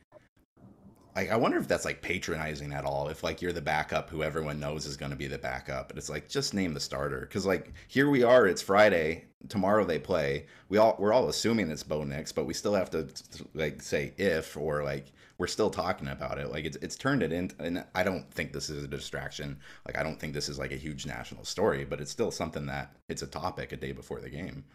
like 1.15 1.31
I 1.31 1.35
wonder 1.37 1.57
if 1.57 1.67
that's 1.67 1.85
like 1.85 2.01
patronizing 2.01 2.73
at 2.73 2.83
all. 2.83 3.07
If 3.07 3.23
like 3.23 3.41
you're 3.41 3.53
the 3.53 3.61
backup 3.61 4.09
who 4.09 4.21
everyone 4.21 4.59
knows 4.59 4.85
is 4.85 4.97
going 4.97 5.11
to 5.11 5.17
be 5.17 5.27
the 5.27 5.37
backup, 5.37 5.87
but 5.87 5.97
it's 5.97 6.09
like 6.09 6.27
just 6.27 6.53
name 6.53 6.73
the 6.73 6.79
starter 6.79 7.21
because 7.21 7.45
like 7.45 7.71
here 7.87 8.09
we 8.09 8.23
are. 8.23 8.47
It's 8.47 8.61
Friday. 8.61 9.25
Tomorrow 9.47 9.85
they 9.85 9.99
play. 9.99 10.47
We 10.69 10.77
all 10.77 10.95
we're 10.99 11.13
all 11.13 11.29
assuming 11.29 11.69
it's 11.71 11.83
Bo 11.83 12.03
Nix, 12.03 12.31
but 12.31 12.45
we 12.45 12.53
still 12.53 12.73
have 12.73 12.89
to 12.91 13.07
like 13.53 13.81
say 13.81 14.13
if 14.17 14.57
or 14.57 14.83
like 14.83 15.13
we're 15.37 15.47
still 15.47 15.69
talking 15.69 16.09
about 16.09 16.37
it. 16.37 16.51
Like 16.51 16.65
it's 16.65 16.77
it's 16.77 16.97
turned 16.97 17.23
it 17.23 17.31
into. 17.31 17.55
And 17.59 17.85
I 17.95 18.03
don't 18.03 18.29
think 18.33 18.51
this 18.51 18.69
is 18.69 18.83
a 18.83 18.87
distraction. 18.87 19.57
Like 19.87 19.97
I 19.97 20.03
don't 20.03 20.19
think 20.19 20.33
this 20.33 20.49
is 20.49 20.59
like 20.59 20.71
a 20.71 20.77
huge 20.77 21.05
national 21.05 21.45
story, 21.45 21.85
but 21.85 22.01
it's 22.01 22.11
still 22.11 22.31
something 22.31 22.65
that 22.65 22.95
it's 23.07 23.21
a 23.21 23.27
topic 23.27 23.71
a 23.71 23.77
day 23.77 23.93
before 23.93 24.19
the 24.19 24.29
game. 24.29 24.65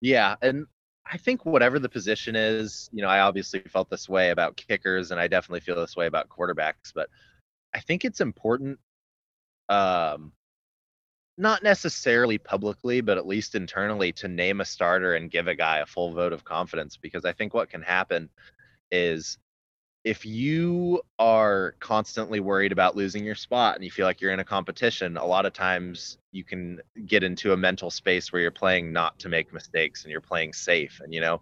Yeah, 0.00 0.36
and 0.42 0.66
I 1.06 1.18
think 1.18 1.44
whatever 1.44 1.78
the 1.78 1.88
position 1.88 2.34
is, 2.34 2.88
you 2.92 3.02
know, 3.02 3.08
I 3.08 3.20
obviously 3.20 3.60
felt 3.60 3.90
this 3.90 4.08
way 4.08 4.30
about 4.30 4.56
kickers 4.56 5.10
and 5.10 5.20
I 5.20 5.28
definitely 5.28 5.60
feel 5.60 5.76
this 5.76 5.96
way 5.96 6.06
about 6.06 6.28
quarterbacks, 6.28 6.92
but 6.94 7.08
I 7.74 7.80
think 7.80 8.04
it's 8.04 8.20
important 8.20 8.78
um 9.68 10.32
not 11.36 11.62
necessarily 11.62 12.38
publicly, 12.38 13.00
but 13.00 13.18
at 13.18 13.26
least 13.26 13.54
internally 13.54 14.12
to 14.12 14.28
name 14.28 14.60
a 14.60 14.64
starter 14.64 15.16
and 15.16 15.30
give 15.30 15.48
a 15.48 15.54
guy 15.54 15.78
a 15.78 15.86
full 15.86 16.12
vote 16.12 16.32
of 16.32 16.44
confidence 16.44 16.96
because 16.96 17.24
I 17.24 17.32
think 17.32 17.54
what 17.54 17.70
can 17.70 17.82
happen 17.82 18.30
is 18.92 19.38
if 20.04 20.26
you 20.26 21.00
are 21.18 21.74
constantly 21.80 22.38
worried 22.38 22.72
about 22.72 22.94
losing 22.94 23.24
your 23.24 23.34
spot 23.34 23.74
and 23.74 23.82
you 23.82 23.90
feel 23.90 24.04
like 24.04 24.20
you're 24.20 24.32
in 24.32 24.40
a 24.40 24.44
competition, 24.44 25.16
a 25.16 25.24
lot 25.24 25.46
of 25.46 25.54
times 25.54 26.18
you 26.30 26.44
can 26.44 26.78
get 27.06 27.22
into 27.22 27.54
a 27.54 27.56
mental 27.56 27.90
space 27.90 28.30
where 28.30 28.42
you're 28.42 28.50
playing 28.50 28.92
not 28.92 29.18
to 29.18 29.30
make 29.30 29.52
mistakes 29.52 30.04
and 30.04 30.12
you're 30.12 30.20
playing 30.20 30.52
safe. 30.52 31.00
And 31.02 31.14
you 31.14 31.22
know, 31.22 31.40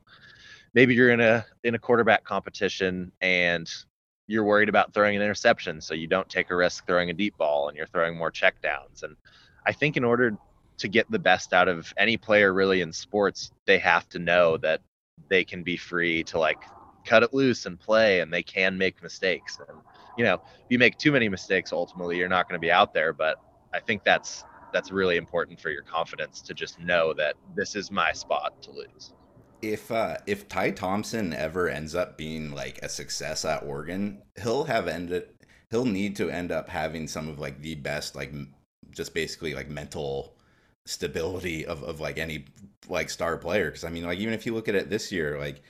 maybe 0.74 0.94
you're 0.94 1.10
in 1.10 1.20
a 1.20 1.44
in 1.64 1.74
a 1.74 1.78
quarterback 1.78 2.22
competition 2.22 3.10
and 3.20 3.68
you're 4.28 4.44
worried 4.44 4.68
about 4.68 4.94
throwing 4.94 5.16
an 5.16 5.22
interception, 5.22 5.80
so 5.80 5.94
you 5.94 6.06
don't 6.06 6.28
take 6.28 6.50
a 6.50 6.56
risk 6.56 6.86
throwing 6.86 7.10
a 7.10 7.14
deep 7.14 7.36
ball 7.36 7.68
and 7.68 7.76
you're 7.76 7.88
throwing 7.88 8.16
more 8.16 8.30
checkdowns. 8.30 9.02
And 9.02 9.16
I 9.66 9.72
think 9.72 9.96
in 9.96 10.04
order 10.04 10.38
to 10.78 10.88
get 10.88 11.10
the 11.10 11.18
best 11.18 11.52
out 11.52 11.66
of 11.66 11.92
any 11.96 12.16
player 12.16 12.54
really 12.54 12.80
in 12.80 12.92
sports, 12.92 13.50
they 13.66 13.78
have 13.78 14.08
to 14.10 14.20
know 14.20 14.56
that 14.58 14.80
they 15.28 15.42
can 15.42 15.64
be 15.64 15.76
free 15.76 16.22
to 16.24 16.38
like 16.38 16.60
cut 17.04 17.22
it 17.22 17.34
loose 17.34 17.66
and 17.66 17.78
play, 17.78 18.20
and 18.20 18.32
they 18.32 18.42
can 18.42 18.76
make 18.76 19.02
mistakes. 19.02 19.58
And 19.68 19.78
you 20.16 20.24
know, 20.24 20.34
if 20.34 20.66
you 20.68 20.78
make 20.78 20.98
too 20.98 21.12
many 21.12 21.28
mistakes, 21.28 21.72
ultimately 21.72 22.18
you're 22.18 22.28
not 22.28 22.48
going 22.48 22.58
to 22.58 22.64
be 22.64 22.70
out 22.70 22.94
there. 22.94 23.12
But 23.12 23.36
I 23.74 23.80
think 23.80 24.04
that's 24.04 24.44
that's 24.72 24.90
really 24.90 25.16
important 25.16 25.60
for 25.60 25.70
your 25.70 25.82
confidence 25.82 26.40
to 26.42 26.54
just 26.54 26.80
know 26.80 27.12
that 27.14 27.34
this 27.54 27.76
is 27.76 27.90
my 27.90 28.12
spot 28.12 28.62
to 28.62 28.70
lose. 28.70 29.12
If 29.60 29.90
uh, 29.90 30.16
if 30.26 30.48
Ty 30.48 30.72
Thompson 30.72 31.32
ever 31.32 31.68
ends 31.68 31.94
up 31.94 32.18
being 32.18 32.52
like 32.52 32.78
a 32.82 32.88
success 32.88 33.44
at 33.44 33.62
Oregon, 33.62 34.22
he'll 34.42 34.64
have 34.64 34.88
ended. 34.88 35.28
He'll 35.70 35.84
need 35.86 36.16
to 36.16 36.28
end 36.28 36.52
up 36.52 36.68
having 36.68 37.08
some 37.08 37.28
of 37.28 37.38
like 37.38 37.62
the 37.62 37.76
best 37.76 38.14
like 38.14 38.32
just 38.90 39.14
basically 39.14 39.54
like 39.54 39.68
mental 39.68 40.36
stability 40.84 41.64
of, 41.64 41.82
of 41.82 42.00
like 42.00 42.18
any 42.18 42.44
like 42.88 43.08
star 43.08 43.36
player 43.36 43.66
because 43.66 43.84
i 43.84 43.88
mean 43.88 44.04
like 44.04 44.18
even 44.18 44.34
if 44.34 44.44
you 44.44 44.54
look 44.54 44.68
at 44.68 44.74
it 44.74 44.90
this 44.90 45.12
year 45.12 45.38
like 45.38 45.62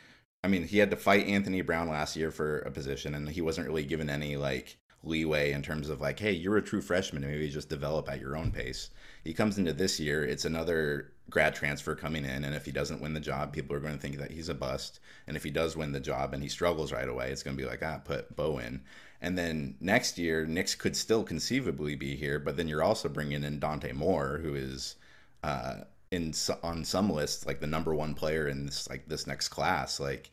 i 0.44 0.48
mean 0.48 0.64
he 0.64 0.78
had 0.78 0.90
to 0.90 0.96
fight 0.96 1.26
anthony 1.26 1.60
brown 1.60 1.88
last 1.88 2.16
year 2.16 2.30
for 2.30 2.58
a 2.60 2.70
position 2.70 3.14
and 3.14 3.28
he 3.28 3.40
wasn't 3.40 3.66
really 3.66 3.84
given 3.84 4.10
any 4.10 4.36
like 4.36 4.78
leeway 5.04 5.52
in 5.52 5.62
terms 5.62 5.88
of 5.88 6.00
like 6.00 6.18
hey 6.18 6.32
you're 6.32 6.56
a 6.56 6.62
true 6.62 6.80
freshman. 6.80 7.22
Maybe 7.22 7.48
just 7.48 7.68
develop 7.68 8.08
at 8.08 8.20
your 8.20 8.36
own 8.36 8.50
pace. 8.50 8.90
He 9.24 9.34
comes 9.34 9.58
into 9.58 9.72
this 9.72 9.98
year 9.98 10.24
it's 10.24 10.44
another 10.44 11.12
grad 11.30 11.54
transfer 11.54 11.94
coming 11.94 12.24
in 12.24 12.44
and 12.44 12.54
if 12.54 12.64
he 12.64 12.72
doesn't 12.72 13.00
win 13.00 13.14
the 13.14 13.20
job 13.20 13.52
people 13.52 13.74
are 13.74 13.80
going 13.80 13.94
to 13.94 14.00
think 14.00 14.18
that 14.18 14.30
he's 14.30 14.48
a 14.48 14.54
bust 14.54 15.00
and 15.26 15.36
if 15.36 15.42
he 15.42 15.50
does 15.50 15.76
win 15.76 15.92
the 15.92 16.00
job 16.00 16.34
and 16.34 16.42
he 16.42 16.48
struggles 16.48 16.92
right 16.92 17.08
away 17.08 17.30
it's 17.30 17.42
going 17.42 17.56
to 17.56 17.62
be 17.62 17.68
like 17.68 17.82
ah 17.82 17.98
put 17.98 18.34
bo 18.36 18.58
in. 18.58 18.82
And 19.20 19.38
then 19.38 19.76
next 19.80 20.18
year, 20.18 20.44
Nix 20.46 20.74
could 20.74 20.96
still 20.96 21.22
conceivably 21.22 21.94
be 21.94 22.16
here, 22.16 22.40
but 22.40 22.56
then 22.56 22.66
you're 22.66 22.82
also 22.82 23.08
bringing 23.08 23.44
in 23.44 23.60
Dante 23.60 23.92
Moore, 23.92 24.40
who 24.42 24.56
is 24.56 24.96
uh, 25.44 25.82
in 26.12 26.34
on 26.62 26.84
some 26.84 27.10
lists 27.10 27.46
like 27.46 27.58
the 27.58 27.66
number 27.66 27.94
one 27.94 28.14
player 28.14 28.46
in 28.46 28.66
this 28.66 28.88
like 28.88 29.08
this 29.08 29.26
next 29.26 29.48
class. 29.48 29.98
Like, 29.98 30.30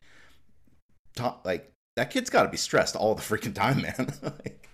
top, 1.15 1.45
like 1.45 1.71
that 1.95 2.11
kid's 2.11 2.29
got 2.29 2.43
to 2.43 2.49
be 2.49 2.57
stressed 2.57 2.95
all 2.95 3.15
the 3.15 3.21
freaking 3.21 3.55
time, 3.55 3.81
man. 3.81 4.13
like, 4.21 4.69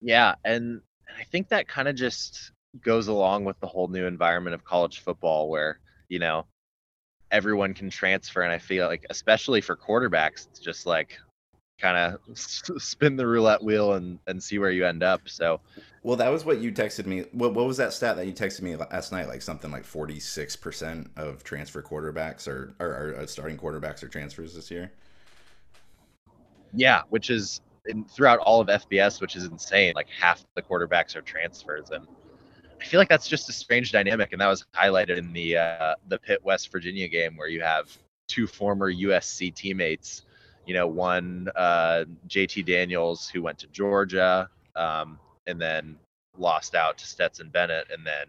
yeah, 0.00 0.36
and 0.44 0.80
I 1.18 1.24
think 1.24 1.48
that 1.48 1.68
kind 1.68 1.88
of 1.88 1.96
just 1.96 2.52
goes 2.80 3.08
along 3.08 3.44
with 3.44 3.58
the 3.60 3.66
whole 3.66 3.88
new 3.88 4.06
environment 4.06 4.54
of 4.54 4.64
college 4.64 5.00
football, 5.00 5.50
where 5.50 5.80
you 6.08 6.20
know 6.20 6.46
everyone 7.32 7.74
can 7.74 7.90
transfer, 7.90 8.42
and 8.42 8.52
I 8.52 8.58
feel 8.58 8.86
like 8.86 9.04
especially 9.10 9.60
for 9.60 9.76
quarterbacks, 9.76 10.46
it's 10.46 10.60
just 10.60 10.86
like 10.86 11.18
kind 11.78 11.96
of 11.96 12.38
spin 12.38 13.16
the 13.16 13.26
roulette 13.26 13.62
wheel 13.62 13.94
and 13.94 14.18
and 14.26 14.42
see 14.42 14.58
where 14.58 14.70
you 14.70 14.86
end 14.86 15.02
up. 15.02 15.22
So, 15.26 15.60
well, 16.02 16.16
that 16.16 16.28
was 16.28 16.44
what 16.44 16.58
you 16.58 16.72
texted 16.72 17.06
me. 17.06 17.24
What 17.32 17.54
what 17.54 17.66
was 17.66 17.76
that 17.78 17.92
stat 17.92 18.16
that 18.16 18.26
you 18.26 18.32
texted 18.32 18.62
me 18.62 18.76
last 18.76 19.12
night? 19.12 19.28
Like 19.28 19.42
something 19.42 19.70
like 19.70 19.84
forty 19.84 20.20
six 20.20 20.56
percent 20.56 21.10
of 21.16 21.44
transfer 21.44 21.82
quarterbacks 21.82 22.46
or, 22.48 22.74
or, 22.78 23.14
or 23.18 23.26
starting 23.26 23.56
quarterbacks 23.56 24.02
are 24.02 24.08
transfers 24.08 24.54
this 24.54 24.70
year. 24.70 24.92
Yeah, 26.72 27.02
which 27.10 27.30
is 27.30 27.60
in, 27.86 28.04
throughout 28.04 28.38
all 28.40 28.60
of 28.60 28.68
FBS, 28.68 29.20
which 29.20 29.36
is 29.36 29.44
insane. 29.44 29.92
Like 29.94 30.08
half 30.08 30.44
the 30.54 30.62
quarterbacks 30.62 31.16
are 31.16 31.22
transfers, 31.22 31.90
and 31.90 32.06
I 32.80 32.84
feel 32.84 33.00
like 33.00 33.08
that's 33.08 33.28
just 33.28 33.48
a 33.48 33.52
strange 33.52 33.92
dynamic, 33.92 34.32
and 34.32 34.40
that 34.40 34.48
was 34.48 34.64
highlighted 34.74 35.18
in 35.18 35.32
the 35.32 35.56
uh, 35.56 35.94
the 36.08 36.18
Pitt 36.18 36.42
West 36.44 36.70
Virginia 36.70 37.08
game 37.08 37.36
where 37.36 37.48
you 37.48 37.60
have 37.62 37.96
two 38.26 38.46
former 38.46 38.92
USC 38.92 39.54
teammates 39.54 40.22
you 40.66 40.74
know, 40.74 40.86
one 40.86 41.48
uh, 41.56 42.04
JT 42.28 42.66
Daniels 42.66 43.28
who 43.28 43.42
went 43.42 43.58
to 43.58 43.66
Georgia 43.68 44.48
um, 44.76 45.18
and 45.46 45.60
then 45.60 45.96
lost 46.36 46.74
out 46.74 46.98
to 46.98 47.06
Stetson 47.06 47.48
Bennett 47.50 47.86
and 47.90 48.06
then 48.06 48.26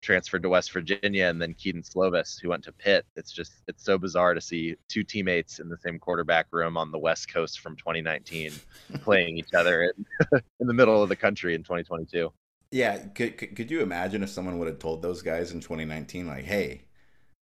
transferred 0.00 0.42
to 0.42 0.48
West 0.48 0.72
Virginia 0.72 1.26
and 1.26 1.40
then 1.40 1.54
Kedon 1.54 1.82
Slovis 1.82 2.40
who 2.40 2.48
went 2.48 2.64
to 2.64 2.72
Pitt. 2.72 3.06
It's 3.16 3.30
just 3.30 3.52
it's 3.68 3.84
so 3.84 3.96
bizarre 3.98 4.34
to 4.34 4.40
see 4.40 4.76
two 4.88 5.04
teammates 5.04 5.60
in 5.60 5.68
the 5.68 5.78
same 5.78 5.98
quarterback 5.98 6.46
room 6.50 6.76
on 6.76 6.90
the 6.90 6.98
West 6.98 7.32
Coast 7.32 7.60
from 7.60 7.76
2019 7.76 8.52
playing 9.02 9.38
each 9.38 9.54
other 9.54 9.84
in, 9.84 10.06
in 10.60 10.66
the 10.66 10.74
middle 10.74 11.02
of 11.02 11.08
the 11.08 11.16
country 11.16 11.54
in 11.54 11.62
2022. 11.62 12.32
Yeah, 12.72 12.98
could, 13.14 13.36
could 13.36 13.70
you 13.70 13.80
imagine 13.82 14.22
if 14.22 14.30
someone 14.30 14.58
would 14.58 14.68
have 14.68 14.78
told 14.78 15.02
those 15.02 15.20
guys 15.20 15.52
in 15.52 15.60
2019 15.60 16.26
like, 16.26 16.44
"Hey, 16.44 16.84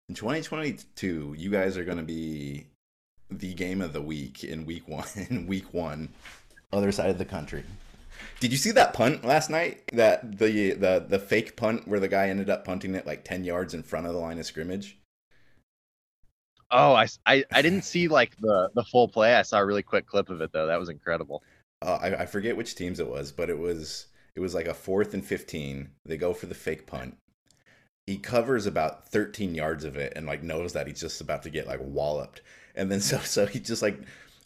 in 0.08 0.16
2022, 0.16 1.36
you 1.38 1.50
guys 1.50 1.78
are 1.78 1.84
going 1.84 1.98
to 1.98 2.02
be 2.02 2.66
the 3.30 3.54
game 3.54 3.80
of 3.80 3.92
the 3.92 4.02
week 4.02 4.44
in 4.44 4.66
week 4.66 4.88
one. 4.88 5.06
In 5.30 5.46
week 5.46 5.72
one, 5.72 6.10
other 6.72 6.92
side 6.92 7.10
of 7.10 7.18
the 7.18 7.24
country. 7.24 7.64
Did 8.40 8.52
you 8.52 8.58
see 8.58 8.70
that 8.72 8.92
punt 8.92 9.24
last 9.24 9.50
night? 9.50 9.82
That 9.92 10.38
the 10.38 10.72
the 10.72 11.04
the 11.06 11.18
fake 11.18 11.56
punt 11.56 11.86
where 11.86 12.00
the 12.00 12.08
guy 12.08 12.28
ended 12.28 12.50
up 12.50 12.64
punting 12.64 12.94
it 12.94 13.06
like 13.06 13.24
ten 13.24 13.44
yards 13.44 13.74
in 13.74 13.82
front 13.82 14.06
of 14.06 14.12
the 14.12 14.18
line 14.18 14.38
of 14.38 14.46
scrimmage. 14.46 14.98
Oh, 16.70 16.92
I, 16.94 17.08
I, 17.26 17.44
I 17.52 17.62
didn't 17.62 17.82
see 17.82 18.08
like 18.08 18.36
the 18.38 18.70
the 18.74 18.84
full 18.84 19.08
play. 19.08 19.34
I 19.34 19.42
saw 19.42 19.58
a 19.58 19.66
really 19.66 19.82
quick 19.82 20.06
clip 20.06 20.30
of 20.30 20.40
it 20.40 20.52
though. 20.52 20.66
That 20.66 20.78
was 20.78 20.88
incredible. 20.88 21.42
Uh, 21.82 21.98
I, 22.00 22.22
I 22.22 22.26
forget 22.26 22.56
which 22.56 22.74
teams 22.74 23.00
it 23.00 23.08
was, 23.08 23.32
but 23.32 23.50
it 23.50 23.58
was 23.58 24.06
it 24.36 24.40
was 24.40 24.54
like 24.54 24.66
a 24.66 24.74
fourth 24.74 25.12
and 25.14 25.24
fifteen. 25.24 25.90
They 26.04 26.16
go 26.16 26.32
for 26.32 26.46
the 26.46 26.54
fake 26.54 26.86
punt. 26.86 27.16
He 28.06 28.18
covers 28.18 28.66
about 28.66 29.08
thirteen 29.08 29.54
yards 29.54 29.84
of 29.84 29.96
it 29.96 30.12
and 30.14 30.26
like 30.26 30.42
knows 30.42 30.72
that 30.72 30.86
he's 30.86 31.00
just 31.00 31.20
about 31.20 31.42
to 31.42 31.50
get 31.50 31.66
like 31.66 31.80
walloped 31.82 32.40
and 32.74 32.90
then 32.90 33.00
so 33.00 33.18
so 33.18 33.46
he 33.46 33.60
just 33.60 33.82
like 33.82 34.00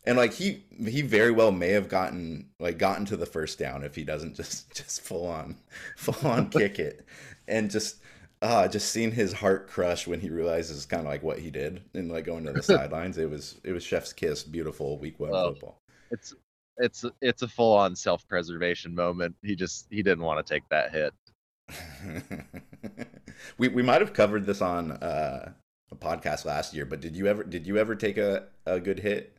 and 0.06 0.18
like 0.18 0.32
he 0.32 0.64
he 0.86 1.02
very 1.02 1.30
well 1.30 1.52
may 1.52 1.70
have 1.70 1.88
gotten 1.88 2.48
like 2.60 2.78
gotten 2.78 3.04
to 3.06 3.16
the 3.16 3.26
first 3.26 3.58
down 3.58 3.82
if 3.82 3.94
he 3.94 4.04
doesn't 4.04 4.34
just 4.36 4.74
just 4.74 5.00
full 5.00 5.26
on 5.26 5.56
full 5.96 6.28
on 6.28 6.48
kick 6.50 6.78
it. 6.78 7.06
And 7.46 7.70
just 7.70 7.96
uh 8.42 8.68
just 8.68 8.90
seeing 8.90 9.12
his 9.12 9.32
heart 9.32 9.68
crush 9.68 10.06
when 10.06 10.20
he 10.20 10.30
realizes 10.30 10.86
kind 10.86 11.00
of 11.00 11.06
like 11.06 11.22
what 11.22 11.38
he 11.38 11.50
did 11.50 11.82
and 11.94 12.10
like 12.10 12.24
going 12.24 12.44
to 12.44 12.52
the 12.52 12.62
sidelines 12.62 13.18
it 13.18 13.28
was 13.28 13.56
it 13.64 13.72
was 13.72 13.82
chef's 13.82 14.12
kiss 14.12 14.42
beautiful 14.42 14.98
week 14.98 15.18
one 15.20 15.30
oh, 15.32 15.52
football. 15.52 15.80
it's 16.10 16.34
it's 16.78 17.04
it's 17.20 17.42
a 17.42 17.48
full 17.48 17.72
on 17.76 17.94
self-preservation 17.94 18.94
moment. 18.94 19.34
He 19.42 19.54
just 19.54 19.86
he 19.90 20.02
didn't 20.02 20.24
want 20.24 20.44
to 20.44 20.54
take 20.54 20.68
that 20.70 20.92
hit. 20.92 21.14
We 23.58 23.68
we 23.68 23.82
might 23.82 24.00
have 24.00 24.12
covered 24.12 24.46
this 24.46 24.60
on 24.60 24.92
uh 24.92 25.52
a 25.94 26.04
podcast 26.04 26.44
last 26.44 26.74
year, 26.74 26.84
but 26.84 27.00
did 27.00 27.16
you 27.16 27.26
ever 27.26 27.42
did 27.44 27.66
you 27.66 27.78
ever 27.78 27.94
take 27.94 28.18
a, 28.18 28.44
a 28.66 28.80
good 28.80 28.98
hit? 28.98 29.36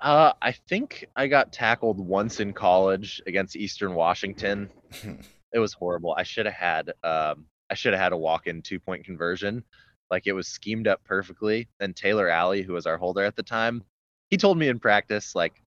Uh, 0.00 0.32
I 0.40 0.52
think 0.52 1.06
I 1.16 1.26
got 1.26 1.52
tackled 1.52 1.98
once 1.98 2.38
in 2.38 2.52
college 2.52 3.20
against 3.26 3.56
Eastern 3.56 3.94
Washington. 3.94 4.70
it 5.52 5.58
was 5.58 5.72
horrible. 5.72 6.14
I 6.16 6.22
should 6.22 6.46
have 6.46 6.54
had 6.54 6.92
um 7.02 7.46
I 7.70 7.74
should 7.74 7.92
have 7.92 8.02
had 8.02 8.12
a 8.12 8.16
walk-in 8.16 8.62
two-point 8.62 9.04
conversion. 9.04 9.64
Like 10.10 10.26
it 10.26 10.32
was 10.32 10.48
schemed 10.48 10.88
up 10.88 11.04
perfectly. 11.04 11.68
And 11.80 11.94
Taylor 11.94 12.30
Alie, 12.30 12.62
who 12.62 12.72
was 12.72 12.86
our 12.86 12.96
holder 12.96 13.24
at 13.24 13.36
the 13.36 13.42
time, 13.42 13.82
he 14.30 14.36
told 14.36 14.56
me 14.56 14.68
in 14.68 14.78
practice 14.78 15.34
like 15.34 15.62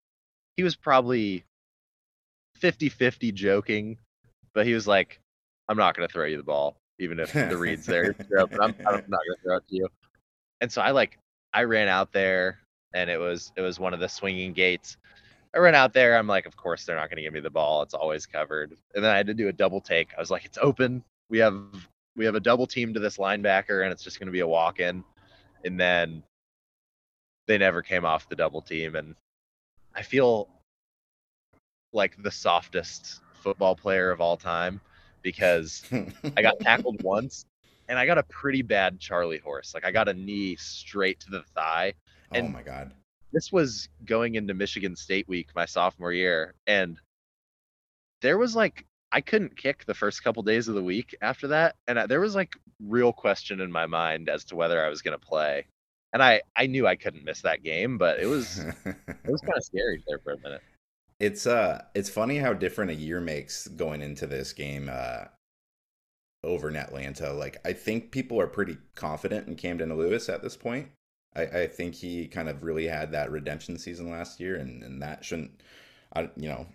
he 0.58 0.64
was 0.64 0.76
probably 0.76 1.46
50-50 2.60 3.34
joking, 3.34 3.98
but 4.54 4.66
he 4.66 4.74
was 4.74 4.88
like 4.88 5.20
I'm 5.68 5.78
not 5.78 5.96
going 5.96 6.08
to 6.08 6.12
throw 6.12 6.26
you 6.26 6.38
the 6.38 6.44
ball 6.44 6.81
even 7.02 7.20
if 7.20 7.34
the 7.34 7.58
read's 7.58 7.86
there. 7.86 8.14
but 8.14 8.54
I'm, 8.62 8.76
I'm 8.88 9.04
not 9.08 9.22
gonna 9.26 9.42
throw 9.44 9.58
it 9.58 9.68
to 9.70 9.76
you. 9.76 9.88
And 10.62 10.72
so 10.72 10.82
I 10.82 10.92
like 10.92 11.18
I 11.54 11.64
ran 11.64 11.88
out 11.88 12.14
there, 12.14 12.60
and 12.94 13.10
it 13.10 13.18
was 13.18 13.52
it 13.56 13.62
was 13.62 13.80
one 13.80 13.94
of 13.94 14.00
the 14.00 14.08
swinging 14.08 14.54
gates. 14.54 14.98
I 15.54 15.60
ran 15.60 15.76
out 15.76 15.94
there. 15.94 16.18
I'm 16.18 16.28
like, 16.28 16.46
of 16.46 16.56
course 16.56 16.86
they're 16.86 16.96
not 16.96 17.10
going 17.10 17.18
to 17.18 17.24
give 17.24 17.34
me 17.34 17.42
the 17.42 17.50
ball. 17.50 17.82
It's 17.82 17.94
always 17.94 18.26
covered. 18.26 18.72
And 18.96 19.04
then 19.04 19.12
I 19.12 19.18
had 19.18 19.28
to 19.28 19.34
do 19.34 19.50
a 19.50 19.54
double 19.54 19.82
take. 19.82 20.10
I 20.16 20.20
was 20.22 20.32
like, 20.32 20.46
it's 20.46 20.58
open. 20.62 21.04
We 21.30 21.40
have 21.40 21.62
we 22.16 22.24
have 22.26 22.36
a 22.36 22.40
double 22.40 22.68
team 22.68 22.94
to 22.94 23.00
this 23.00 23.18
linebacker, 23.18 23.84
and 23.84 23.92
it's 23.92 24.04
just 24.04 24.20
going 24.20 24.28
to 24.28 24.32
be 24.32 24.40
a 24.42 24.48
walk 24.48 24.80
in. 24.80 25.04
And 25.66 25.80
then 25.80 26.24
they 27.48 27.58
never 27.58 27.82
came 27.82 28.06
off 28.06 28.30
the 28.30 28.36
double 28.36 28.62
team, 28.62 28.96
and 28.96 29.16
I 29.96 30.04
feel 30.04 30.48
like 31.94 32.22
the 32.24 32.32
softest 32.32 33.20
football 33.34 33.76
player 33.76 34.12
of 34.12 34.22
all 34.22 34.38
time 34.38 34.80
because 35.22 35.84
I 36.36 36.42
got 36.42 36.60
tackled 36.60 37.02
once 37.04 37.46
and 37.88 37.98
I 38.00 38.06
got 38.06 38.18
a 38.18 38.24
pretty 38.24 38.62
bad 38.62 39.00
Charlie 39.00 39.40
horse. 39.40 39.74
Like 39.74 39.86
I 39.86 39.92
got 39.92 40.08
a 40.08 40.14
knee 40.14 40.56
straight 40.56 41.20
to 41.22 41.32
the 41.32 41.44
thigh. 41.56 41.94
Oh 42.32 42.38
and 42.38 42.48
oh 42.48 42.52
my 42.52 42.64
god. 42.64 42.94
This 43.34 43.52
was 43.52 43.90
going 44.06 44.36
into 44.36 44.54
Michigan 44.54 44.96
State 44.96 45.28
week 45.28 45.50
my 45.56 45.66
sophomore 45.66 46.14
year 46.14 46.54
and 46.68 46.98
there 48.22 48.38
was 48.38 48.56
like 48.56 48.86
I 49.12 49.22
couldn't 49.22 49.58
kick 49.58 49.86
the 49.86 49.94
first 49.94 50.24
couple 50.24 50.44
days 50.44 50.68
of 50.68 50.76
the 50.76 50.84
week 50.84 51.16
after 51.22 51.50
that 51.50 51.76
and 51.88 52.00
I, 52.00 52.06
there 52.06 52.22
was 52.22 52.36
like 52.36 52.54
real 52.80 53.14
question 53.14 53.62
in 53.62 53.72
my 53.72 53.86
mind 53.86 54.30
as 54.30 54.46
to 54.46 54.56
whether 54.56 54.84
I 54.84 54.90
was 54.90 55.02
going 55.02 55.18
to 55.18 55.26
play. 55.26 55.66
And 56.14 56.22
I 56.22 56.42
I 56.58 56.68
knew 56.68 56.86
I 56.88 56.98
couldn't 56.98 57.24
miss 57.24 57.42
that 57.42 57.64
game, 57.64 57.98
but 57.98 58.20
it 58.20 58.26
was 58.26 58.60
it 58.60 59.30
was 59.30 59.42
kind 59.42 59.58
of 59.58 59.64
scary 59.64 60.04
there 60.08 60.20
for 60.20 60.34
a 60.34 60.40
minute. 60.40 60.62
It's 61.22 61.46
uh 61.46 61.84
it's 61.94 62.10
funny 62.10 62.40
how 62.40 62.54
different 62.54 62.90
a 62.90 62.96
year 62.96 63.22
makes 63.22 63.68
going 63.68 64.02
into 64.02 64.26
this 64.26 64.54
game 64.54 64.90
uh 64.92 65.26
over 66.44 66.68
in 66.68 66.76
Atlanta. 66.76 67.32
Like 67.32 67.58
I 67.64 67.74
think 67.74 68.12
people 68.12 68.42
are 68.42 68.48
pretty 68.48 68.80
confident 68.96 69.48
in 69.48 69.56
Camden 69.56 69.96
Lewis 69.96 70.30
at 70.30 70.42
this 70.42 70.58
point. 70.58 70.90
I, 71.36 71.44
I 71.44 71.68
think 71.68 71.94
he 71.94 72.28
kind 72.28 72.50
of 72.50 72.64
really 72.64 72.88
had 72.88 73.12
that 73.12 73.32
redemption 73.32 73.78
season 73.78 74.10
last 74.10 74.40
year 74.40 74.56
and, 74.56 74.82
and 74.82 75.00
that 75.04 75.24
shouldn't 75.24 75.62
I 76.16 76.24
you 76.36 76.50
know 76.50 76.66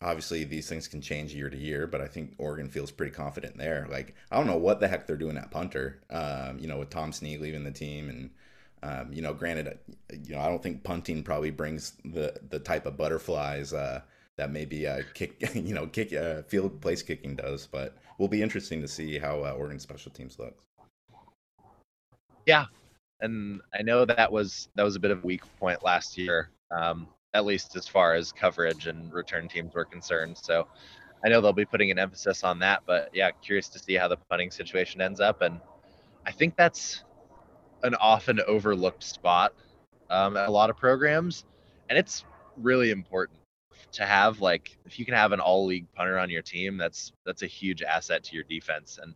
obviously 0.00 0.44
these 0.44 0.68
things 0.68 0.86
can 0.86 1.00
change 1.00 1.34
year 1.34 1.50
to 1.50 1.56
year, 1.56 1.88
but 1.88 2.00
I 2.00 2.06
think 2.06 2.34
Oregon 2.38 2.68
feels 2.68 2.92
pretty 2.92 3.12
confident 3.12 3.58
there. 3.58 3.88
Like 3.90 4.14
I 4.30 4.36
don't 4.36 4.46
know 4.46 4.58
what 4.58 4.78
the 4.78 4.86
heck 4.86 5.08
they're 5.08 5.16
doing 5.16 5.36
at 5.36 5.50
punter. 5.50 6.02
Um, 6.08 6.60
you 6.60 6.68
know, 6.68 6.78
with 6.78 6.90
Tom 6.90 7.10
Snee 7.10 7.40
leaving 7.40 7.64
the 7.64 7.72
team 7.72 8.08
and 8.08 8.30
Um, 8.82 9.12
you 9.12 9.22
know, 9.22 9.32
granted, 9.32 9.78
you 10.10 10.34
know, 10.34 10.40
I 10.40 10.48
don't 10.48 10.62
think 10.62 10.82
punting 10.82 11.22
probably 11.22 11.50
brings 11.50 11.92
the 12.04 12.34
the 12.48 12.58
type 12.58 12.86
of 12.86 12.96
butterflies 12.96 13.72
uh, 13.72 14.00
that 14.36 14.50
maybe 14.50 14.86
uh, 14.86 15.02
kick, 15.14 15.36
you 15.54 15.74
know, 15.74 15.86
kick 15.86 16.12
uh, 16.12 16.42
field 16.42 16.80
place 16.80 17.02
kicking 17.02 17.36
does, 17.36 17.66
but 17.66 17.96
will 18.18 18.28
be 18.28 18.42
interesting 18.42 18.80
to 18.82 18.88
see 18.88 19.18
how 19.18 19.44
uh, 19.44 19.54
Oregon 19.56 19.78
special 19.78 20.10
teams 20.10 20.38
looks. 20.38 20.64
Yeah, 22.46 22.66
and 23.20 23.60
I 23.72 23.82
know 23.82 24.04
that 24.04 24.30
was 24.30 24.68
that 24.74 24.82
was 24.82 24.96
a 24.96 25.00
bit 25.00 25.12
of 25.12 25.22
a 25.22 25.26
weak 25.26 25.42
point 25.60 25.84
last 25.84 26.18
year, 26.18 26.50
um, 26.70 27.06
at 27.34 27.44
least 27.44 27.76
as 27.76 27.86
far 27.86 28.14
as 28.14 28.32
coverage 28.32 28.88
and 28.88 29.12
return 29.12 29.48
teams 29.48 29.74
were 29.74 29.84
concerned. 29.84 30.36
So 30.36 30.66
I 31.24 31.28
know 31.28 31.40
they'll 31.40 31.52
be 31.52 31.64
putting 31.64 31.92
an 31.92 31.98
emphasis 32.00 32.42
on 32.42 32.58
that. 32.58 32.82
But 32.84 33.10
yeah, 33.14 33.30
curious 33.30 33.68
to 33.70 33.78
see 33.78 33.94
how 33.94 34.08
the 34.08 34.16
punting 34.16 34.50
situation 34.50 35.00
ends 35.00 35.20
up, 35.20 35.40
and 35.40 35.60
I 36.26 36.32
think 36.32 36.56
that's 36.56 37.04
an 37.82 37.94
often 37.96 38.40
overlooked 38.46 39.02
spot 39.02 39.52
um, 40.10 40.36
at 40.36 40.48
a 40.48 40.52
lot 40.52 40.70
of 40.70 40.76
programs, 40.76 41.44
and 41.88 41.98
it's 41.98 42.24
really 42.56 42.90
important 42.90 43.38
to 43.92 44.06
have 44.06 44.40
like 44.40 44.76
if 44.86 44.98
you 44.98 45.04
can 45.04 45.14
have 45.14 45.32
an 45.32 45.40
all 45.40 45.66
league 45.66 45.86
punter 45.94 46.18
on 46.18 46.30
your 46.30 46.42
team 46.42 46.76
that's 46.76 47.12
that's 47.26 47.42
a 47.42 47.46
huge 47.46 47.82
asset 47.82 48.22
to 48.24 48.34
your 48.34 48.44
defense 48.44 48.98
and 49.02 49.14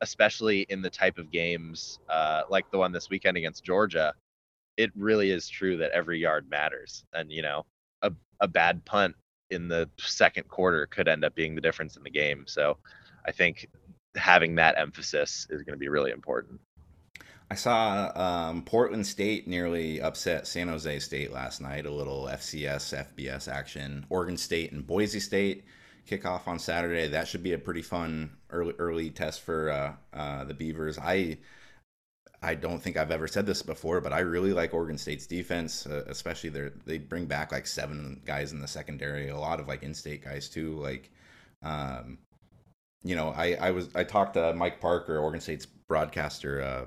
especially 0.00 0.66
in 0.68 0.82
the 0.82 0.90
type 0.90 1.18
of 1.18 1.30
games 1.30 1.98
uh, 2.08 2.42
like 2.48 2.70
the 2.70 2.78
one 2.78 2.92
this 2.92 3.10
weekend 3.10 3.36
against 3.36 3.64
georgia 3.64 4.14
it 4.76 4.90
really 4.94 5.30
is 5.30 5.48
true 5.48 5.76
that 5.76 5.90
every 5.92 6.18
yard 6.18 6.48
matters 6.50 7.04
and 7.14 7.32
you 7.32 7.42
know 7.42 7.64
a, 8.02 8.12
a 8.40 8.48
bad 8.48 8.84
punt 8.84 9.14
in 9.50 9.66
the 9.66 9.88
second 9.98 10.46
quarter 10.48 10.86
could 10.86 11.08
end 11.08 11.24
up 11.24 11.34
being 11.34 11.54
the 11.54 11.60
difference 11.60 11.96
in 11.96 12.02
the 12.02 12.10
game 12.10 12.44
so 12.46 12.76
i 13.26 13.32
think 13.32 13.66
having 14.14 14.54
that 14.54 14.78
emphasis 14.78 15.46
is 15.50 15.62
going 15.62 15.74
to 15.74 15.78
be 15.78 15.88
really 15.88 16.10
important 16.10 16.60
I 17.50 17.54
saw 17.54 18.12
um, 18.14 18.62
Portland 18.62 19.06
State 19.06 19.48
nearly 19.48 20.02
upset 20.02 20.46
San 20.46 20.68
Jose 20.68 20.98
State 20.98 21.32
last 21.32 21.60
night. 21.60 21.86
A 21.86 21.90
little 21.90 22.24
FCS, 22.24 23.06
FBS 23.16 23.48
action. 23.48 24.04
Oregon 24.10 24.36
State 24.36 24.72
and 24.72 24.86
Boise 24.86 25.20
State 25.20 25.64
kick 26.06 26.26
off 26.26 26.46
on 26.46 26.58
Saturday. 26.58 27.08
That 27.08 27.26
should 27.26 27.42
be 27.42 27.54
a 27.54 27.58
pretty 27.58 27.82
fun 27.82 28.30
early 28.50 28.74
early 28.78 29.10
test 29.10 29.40
for 29.40 29.70
uh, 29.70 29.92
uh, 30.12 30.44
the 30.44 30.54
Beavers. 30.54 30.98
I 30.98 31.38
I 32.42 32.54
don't 32.54 32.80
think 32.80 32.96
I've 32.96 33.10
ever 33.10 33.26
said 33.26 33.46
this 33.46 33.62
before, 33.62 34.00
but 34.00 34.12
I 34.12 34.20
really 34.20 34.52
like 34.52 34.74
Oregon 34.74 34.98
State's 34.98 35.26
defense, 35.26 35.86
uh, 35.86 36.04
especially 36.06 36.50
they 36.50 36.70
they 36.84 36.98
bring 36.98 37.24
back 37.26 37.50
like 37.50 37.66
seven 37.66 38.20
guys 38.26 38.52
in 38.52 38.60
the 38.60 38.68
secondary, 38.68 39.28
a 39.28 39.38
lot 39.38 39.58
of 39.58 39.68
like 39.68 39.82
in-state 39.82 40.22
guys 40.24 40.48
too. 40.48 40.78
Like, 40.78 41.10
um, 41.62 42.18
you 43.02 43.16
know, 43.16 43.30
I 43.30 43.54
I 43.54 43.70
was 43.70 43.88
I 43.94 44.04
talked 44.04 44.34
to 44.34 44.54
Mike 44.54 44.80
Parker, 44.80 45.18
Oregon 45.18 45.40
State's 45.40 45.66
broadcaster 45.66 46.62
uh, 46.62 46.84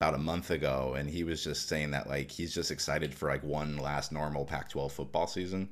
about 0.00 0.14
a 0.14 0.18
month 0.18 0.50
ago, 0.50 0.94
and 0.98 1.08
he 1.08 1.24
was 1.24 1.42
just 1.42 1.68
saying 1.68 1.90
that 1.92 2.08
like 2.08 2.30
he's 2.30 2.54
just 2.54 2.70
excited 2.70 3.14
for 3.14 3.28
like 3.28 3.42
one 3.42 3.76
last 3.76 4.12
normal 4.12 4.44
Pac-12 4.44 4.90
football 4.90 5.26
season 5.26 5.68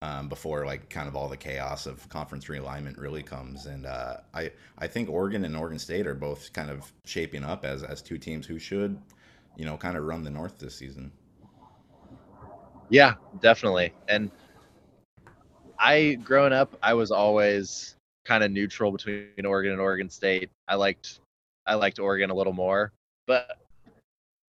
um, 0.00 0.28
before 0.28 0.64
like 0.64 0.88
kind 0.90 1.08
of 1.08 1.16
all 1.16 1.28
the 1.28 1.36
chaos 1.36 1.86
of 1.86 2.08
conference 2.08 2.46
realignment 2.46 2.98
really 2.98 3.22
comes. 3.22 3.66
And 3.66 3.86
uh, 3.86 4.18
I 4.32 4.52
I 4.78 4.86
think 4.86 5.10
Oregon 5.10 5.44
and 5.44 5.56
Oregon 5.56 5.78
State 5.78 6.06
are 6.06 6.14
both 6.14 6.52
kind 6.52 6.70
of 6.70 6.92
shaping 7.04 7.42
up 7.42 7.64
as 7.64 7.82
as 7.82 8.00
two 8.00 8.18
teams 8.18 8.46
who 8.46 8.58
should 8.58 8.98
you 9.56 9.64
know 9.64 9.76
kind 9.76 9.96
of 9.96 10.04
run 10.04 10.22
the 10.22 10.30
North 10.30 10.58
this 10.58 10.74
season. 10.74 11.10
Yeah, 12.90 13.14
definitely. 13.40 13.92
And 14.08 14.30
I 15.78 16.18
growing 16.22 16.52
up, 16.52 16.76
I 16.82 16.94
was 16.94 17.10
always 17.10 17.96
kind 18.24 18.44
of 18.44 18.50
neutral 18.50 18.92
between 18.92 19.44
Oregon 19.44 19.72
and 19.72 19.80
Oregon 19.80 20.08
State. 20.08 20.50
I 20.68 20.76
liked 20.76 21.20
I 21.66 21.74
liked 21.74 21.98
Oregon 21.98 22.30
a 22.30 22.34
little 22.34 22.52
more, 22.52 22.92
but 23.26 23.63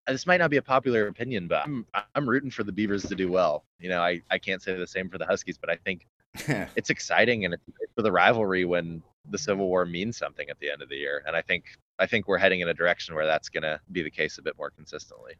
this 0.06 0.26
might 0.26 0.38
not 0.38 0.50
be 0.50 0.56
a 0.56 0.62
popular 0.62 1.06
opinion, 1.08 1.48
but 1.48 1.64
I'm 1.64 1.86
I'm 2.14 2.28
rooting 2.28 2.50
for 2.50 2.64
the 2.64 2.72
Beavers 2.72 3.04
to 3.06 3.14
do 3.14 3.30
well. 3.30 3.64
You 3.78 3.88
know, 3.88 4.02
I, 4.02 4.20
I 4.30 4.38
can't 4.38 4.62
say 4.62 4.74
the 4.76 4.86
same 4.86 5.08
for 5.08 5.18
the 5.18 5.26
Huskies, 5.26 5.58
but 5.58 5.70
I 5.70 5.76
think 5.76 6.06
it's 6.76 6.90
exciting 6.90 7.44
and 7.44 7.54
it's 7.54 7.62
for 7.94 8.02
the 8.02 8.12
rivalry 8.12 8.64
when 8.64 9.02
the 9.30 9.38
Civil 9.38 9.68
War 9.68 9.86
means 9.86 10.16
something 10.16 10.48
at 10.50 10.58
the 10.58 10.70
end 10.70 10.82
of 10.82 10.88
the 10.88 10.96
year. 10.96 11.22
And 11.26 11.34
I 11.34 11.42
think 11.42 11.64
I 11.98 12.06
think 12.06 12.28
we're 12.28 12.38
heading 12.38 12.60
in 12.60 12.68
a 12.68 12.74
direction 12.74 13.14
where 13.14 13.26
that's 13.26 13.48
going 13.48 13.62
to 13.62 13.80
be 13.92 14.02
the 14.02 14.10
case 14.10 14.38
a 14.38 14.42
bit 14.42 14.56
more 14.58 14.70
consistently. 14.70 15.34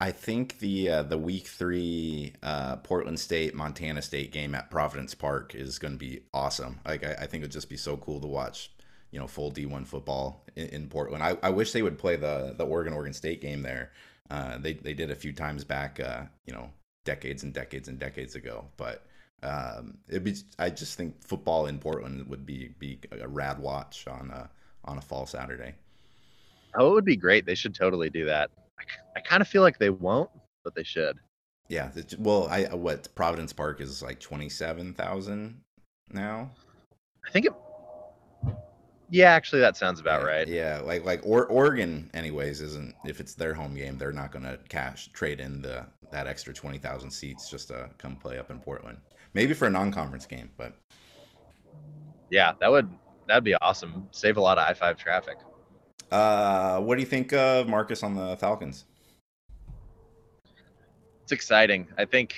I 0.00 0.10
think 0.10 0.58
the 0.58 0.90
uh, 0.90 1.02
the 1.04 1.18
week 1.18 1.46
three 1.46 2.34
uh, 2.42 2.76
Portland 2.76 3.20
State 3.20 3.54
Montana 3.54 4.02
State 4.02 4.32
game 4.32 4.54
at 4.54 4.68
Providence 4.68 5.14
Park 5.14 5.54
is 5.54 5.78
going 5.78 5.94
to 5.94 5.98
be 5.98 6.22
awesome. 6.34 6.80
Like 6.84 7.04
I, 7.04 7.12
I 7.20 7.26
think 7.26 7.42
it'd 7.42 7.52
just 7.52 7.70
be 7.70 7.76
so 7.76 7.96
cool 7.96 8.20
to 8.20 8.26
watch 8.26 8.72
you 9.12 9.20
know 9.20 9.28
full 9.28 9.52
D1 9.52 9.86
football 9.86 10.44
in, 10.56 10.66
in 10.68 10.88
Portland. 10.88 11.22
I, 11.22 11.36
I 11.42 11.50
wish 11.50 11.72
they 11.72 11.82
would 11.82 11.98
play 11.98 12.16
the 12.16 12.54
the 12.56 12.66
Oregon 12.66 12.92
Oregon 12.92 13.12
State 13.12 13.40
game 13.40 13.62
there. 13.62 13.92
Uh, 14.30 14.58
they 14.58 14.72
they 14.72 14.94
did 14.94 15.10
a 15.10 15.14
few 15.14 15.32
times 15.32 15.62
back, 15.62 16.00
uh, 16.00 16.22
you 16.46 16.52
know, 16.52 16.70
decades 17.04 17.42
and 17.44 17.52
decades 17.52 17.88
and 17.88 17.98
decades 17.98 18.34
ago. 18.34 18.64
But 18.76 19.04
um, 19.42 19.98
it 20.08 20.24
be 20.24 20.34
I 20.58 20.70
just 20.70 20.96
think 20.96 21.22
football 21.22 21.66
in 21.66 21.78
Portland 21.78 22.26
would 22.28 22.46
be 22.46 22.74
be 22.78 22.98
a 23.20 23.28
rad 23.28 23.58
watch 23.58 24.06
on 24.08 24.30
a 24.30 24.50
on 24.84 24.98
a 24.98 25.02
fall 25.02 25.26
Saturday. 25.26 25.74
Oh, 26.74 26.90
it 26.90 26.94
would 26.94 27.04
be 27.04 27.16
great. 27.16 27.44
They 27.44 27.54
should 27.54 27.74
totally 27.74 28.08
do 28.08 28.24
that. 28.24 28.50
I, 28.80 28.84
I 29.16 29.20
kind 29.20 29.42
of 29.42 29.48
feel 29.48 29.60
like 29.60 29.78
they 29.78 29.90
won't, 29.90 30.30
but 30.64 30.74
they 30.74 30.84
should. 30.84 31.18
Yeah. 31.68 31.90
Well, 32.18 32.48
I 32.48 32.64
what 32.74 33.14
Providence 33.14 33.52
Park 33.52 33.80
is 33.82 34.02
like 34.02 34.20
twenty 34.20 34.48
seven 34.48 34.94
thousand 34.94 35.60
now. 36.10 36.50
I 37.26 37.30
think 37.30 37.46
it 37.46 37.52
yeah, 39.12 39.32
actually, 39.32 39.60
that 39.60 39.76
sounds 39.76 40.00
about 40.00 40.22
yeah, 40.22 40.26
right. 40.26 40.48
Yeah, 40.48 40.80
like 40.82 41.04
like 41.04 41.20
or, 41.22 41.44
Oregon, 41.48 42.08
anyways, 42.14 42.62
isn't 42.62 42.94
if 43.04 43.20
it's 43.20 43.34
their 43.34 43.52
home 43.52 43.74
game, 43.74 43.98
they're 43.98 44.10
not 44.10 44.32
going 44.32 44.44
to 44.44 44.58
cash 44.70 45.10
trade 45.12 45.38
in 45.38 45.60
the 45.60 45.84
that 46.10 46.26
extra 46.26 46.54
twenty 46.54 46.78
thousand 46.78 47.10
seats 47.10 47.50
just 47.50 47.68
to 47.68 47.90
come 47.98 48.16
play 48.16 48.38
up 48.38 48.50
in 48.50 48.58
Portland. 48.58 48.96
Maybe 49.34 49.52
for 49.52 49.66
a 49.66 49.70
non-conference 49.70 50.24
game, 50.24 50.50
but 50.56 50.78
yeah, 52.30 52.54
that 52.60 52.70
would 52.70 52.88
that'd 53.28 53.44
be 53.44 53.54
awesome. 53.56 54.08
Save 54.12 54.38
a 54.38 54.40
lot 54.40 54.56
of 54.56 54.66
I 54.66 54.72
five 54.72 54.96
traffic. 54.96 55.36
Uh, 56.10 56.80
what 56.80 56.94
do 56.94 57.02
you 57.02 57.06
think 57.06 57.34
of 57.34 57.68
Marcus 57.68 58.02
on 58.02 58.14
the 58.14 58.38
Falcons? 58.38 58.86
It's 61.24 61.32
exciting. 61.32 61.86
I 61.98 62.06
think. 62.06 62.36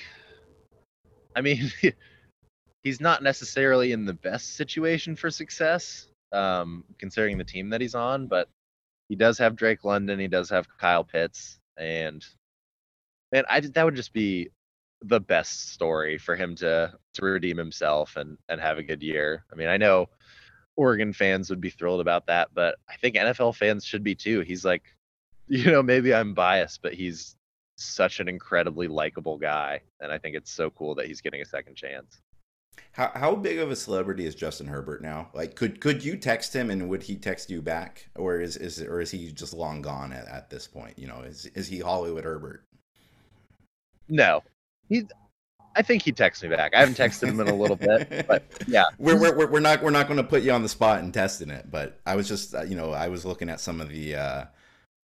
I 1.36 1.40
mean, 1.40 1.70
he's 2.82 3.00
not 3.00 3.22
necessarily 3.22 3.92
in 3.92 4.04
the 4.04 4.14
best 4.14 4.56
situation 4.56 5.14
for 5.14 5.30
success 5.30 6.08
um, 6.34 6.84
considering 6.98 7.38
the 7.38 7.44
team 7.44 7.70
that 7.70 7.80
he's 7.80 7.94
on. 7.94 8.26
But 8.26 8.48
he 9.08 9.16
does 9.16 9.38
have 9.38 9.56
Drake 9.56 9.84
London. 9.84 10.18
He 10.18 10.28
does 10.28 10.50
have 10.50 10.66
Kyle 10.78 11.04
Pitts, 11.04 11.58
and 11.76 12.24
man, 13.32 13.44
I 13.48 13.60
that 13.60 13.84
would 13.84 13.96
just 13.96 14.12
be 14.12 14.50
the 15.02 15.20
best 15.20 15.72
story 15.72 16.16
for 16.18 16.34
him 16.34 16.56
to 16.56 16.92
to 17.14 17.24
redeem 17.24 17.56
himself 17.56 18.16
and 18.16 18.38
and 18.48 18.60
have 18.60 18.78
a 18.78 18.82
good 18.82 19.02
year. 19.02 19.44
I 19.52 19.56
mean, 19.56 19.68
I 19.68 19.76
know 19.76 20.08
Oregon 20.76 21.12
fans 21.12 21.50
would 21.50 21.60
be 21.60 21.70
thrilled 21.70 22.00
about 22.00 22.26
that, 22.26 22.48
but 22.54 22.76
I 22.88 22.96
think 22.96 23.16
NFL 23.16 23.56
fans 23.56 23.84
should 23.84 24.02
be 24.02 24.14
too. 24.14 24.40
He's 24.40 24.64
like, 24.64 24.82
you 25.48 25.70
know, 25.70 25.82
maybe 25.82 26.14
I'm 26.14 26.34
biased, 26.34 26.82
but 26.82 26.94
he's 26.94 27.36
such 27.76 28.20
an 28.20 28.28
incredibly 28.28 28.88
likable 28.88 29.36
guy, 29.36 29.82
and 30.00 30.10
I 30.12 30.18
think 30.18 30.36
it's 30.36 30.50
so 30.50 30.70
cool 30.70 30.94
that 30.96 31.06
he's 31.06 31.20
getting 31.20 31.42
a 31.42 31.46
second 31.46 31.76
chance. 31.76 32.20
How 32.92 33.10
how 33.14 33.34
big 33.34 33.58
of 33.58 33.70
a 33.70 33.76
celebrity 33.76 34.24
is 34.24 34.34
Justin 34.34 34.68
Herbert 34.68 35.02
now? 35.02 35.28
Like, 35.34 35.56
could 35.56 35.80
could 35.80 36.04
you 36.04 36.16
text 36.16 36.54
him 36.54 36.70
and 36.70 36.88
would 36.88 37.02
he 37.02 37.16
text 37.16 37.50
you 37.50 37.60
back, 37.60 38.08
or 38.14 38.40
is 38.40 38.56
is 38.56 38.80
or 38.80 39.00
is 39.00 39.10
he 39.10 39.32
just 39.32 39.52
long 39.52 39.82
gone 39.82 40.12
at, 40.12 40.28
at 40.28 40.50
this 40.50 40.66
point? 40.66 40.98
You 40.98 41.08
know, 41.08 41.20
is 41.22 41.46
is 41.46 41.66
he 41.66 41.80
Hollywood 41.80 42.24
Herbert? 42.24 42.64
No, 44.08 44.42
he. 44.88 45.06
I 45.76 45.82
think 45.82 46.02
he 46.02 46.12
texts 46.12 46.44
me 46.44 46.50
back. 46.50 46.72
I 46.72 46.78
haven't 46.78 46.96
texted 46.96 47.26
him 47.26 47.40
in 47.40 47.48
a 47.48 47.54
little 47.54 47.74
bit, 47.74 48.26
but 48.28 48.44
yeah, 48.68 48.84
we're 48.98 49.18
we're 49.18 49.48
we're 49.48 49.60
not 49.60 49.82
we're 49.82 49.90
not 49.90 50.06
going 50.06 50.18
to 50.18 50.22
put 50.22 50.44
you 50.44 50.52
on 50.52 50.62
the 50.62 50.68
spot 50.68 51.00
and 51.00 51.12
testing 51.12 51.50
it. 51.50 51.68
But 51.70 51.98
I 52.06 52.14
was 52.14 52.28
just 52.28 52.54
uh, 52.54 52.62
you 52.62 52.76
know 52.76 52.92
I 52.92 53.08
was 53.08 53.24
looking 53.24 53.48
at 53.48 53.60
some 53.60 53.80
of 53.80 53.88
the. 53.88 54.16
uh 54.16 54.44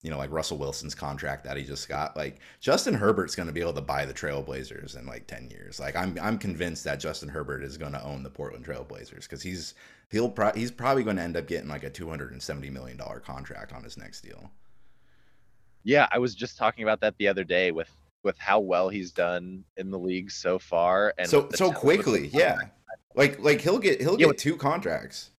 you 0.01 0.09
know, 0.09 0.17
like 0.17 0.31
Russell 0.31 0.57
Wilson's 0.57 0.95
contract 0.95 1.43
that 1.43 1.57
he 1.57 1.63
just 1.63 1.89
got. 1.89 2.15
Like 2.15 2.39
Justin 2.59 2.93
Herbert's 2.93 3.35
going 3.35 3.47
to 3.47 3.53
be 3.53 3.59
able 3.61 3.73
to 3.73 3.81
buy 3.81 4.05
the 4.05 4.13
Trailblazers 4.13 4.97
in 4.97 5.05
like 5.05 5.27
10 5.27 5.49
years. 5.49 5.79
Like 5.79 5.95
I'm 5.95 6.17
I'm 6.21 6.37
convinced 6.37 6.83
that 6.85 6.99
Justin 6.99 7.29
Herbert 7.29 7.63
is 7.63 7.77
going 7.77 7.91
to 7.91 8.03
own 8.03 8.23
the 8.23 8.29
Portland 8.29 8.65
Trailblazers 8.65 9.27
cuz 9.27 9.41
he's 9.41 9.73
he'll 10.09 10.29
pro- 10.29 10.53
he's 10.53 10.71
probably 10.71 11.03
going 11.03 11.17
to 11.17 11.21
end 11.21 11.35
up 11.35 11.47
getting 11.47 11.69
like 11.69 11.83
a 11.83 11.89
270 11.89 12.69
million 12.69 12.97
dollar 12.97 13.19
contract 13.19 13.73
on 13.73 13.83
his 13.83 13.97
next 13.97 14.21
deal. 14.21 14.51
Yeah, 15.83 16.07
I 16.11 16.19
was 16.19 16.35
just 16.35 16.57
talking 16.57 16.83
about 16.83 17.01
that 17.01 17.17
the 17.17 17.27
other 17.27 17.43
day 17.43 17.71
with 17.71 17.89
with 18.23 18.37
how 18.37 18.59
well 18.59 18.89
he's 18.89 19.11
done 19.11 19.63
in 19.77 19.91
the 19.91 19.99
league 19.99 20.31
so 20.31 20.59
far 20.59 21.13
and 21.17 21.29
so 21.29 21.49
so 21.53 21.71
quickly. 21.71 22.29
Yeah. 22.33 22.57
Like 23.15 23.39
like 23.39 23.59
he'll 23.59 23.79
get 23.79 23.99
he'll 23.99 24.19
yeah, 24.19 24.27
get 24.27 24.37
two 24.37 24.55
contracts. 24.55 25.31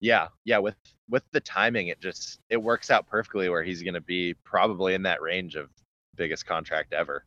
Yeah, 0.00 0.28
yeah, 0.44 0.58
with 0.58 0.76
with 1.08 1.24
the 1.32 1.40
timing, 1.40 1.88
it 1.88 2.00
just 2.00 2.38
it 2.50 2.56
works 2.56 2.90
out 2.90 3.08
perfectly 3.08 3.48
where 3.48 3.62
he's 3.62 3.82
going 3.82 3.94
to 3.94 4.00
be 4.00 4.34
probably 4.44 4.94
in 4.94 5.02
that 5.02 5.22
range 5.22 5.56
of 5.56 5.70
biggest 6.14 6.46
contract 6.46 6.92
ever. 6.92 7.24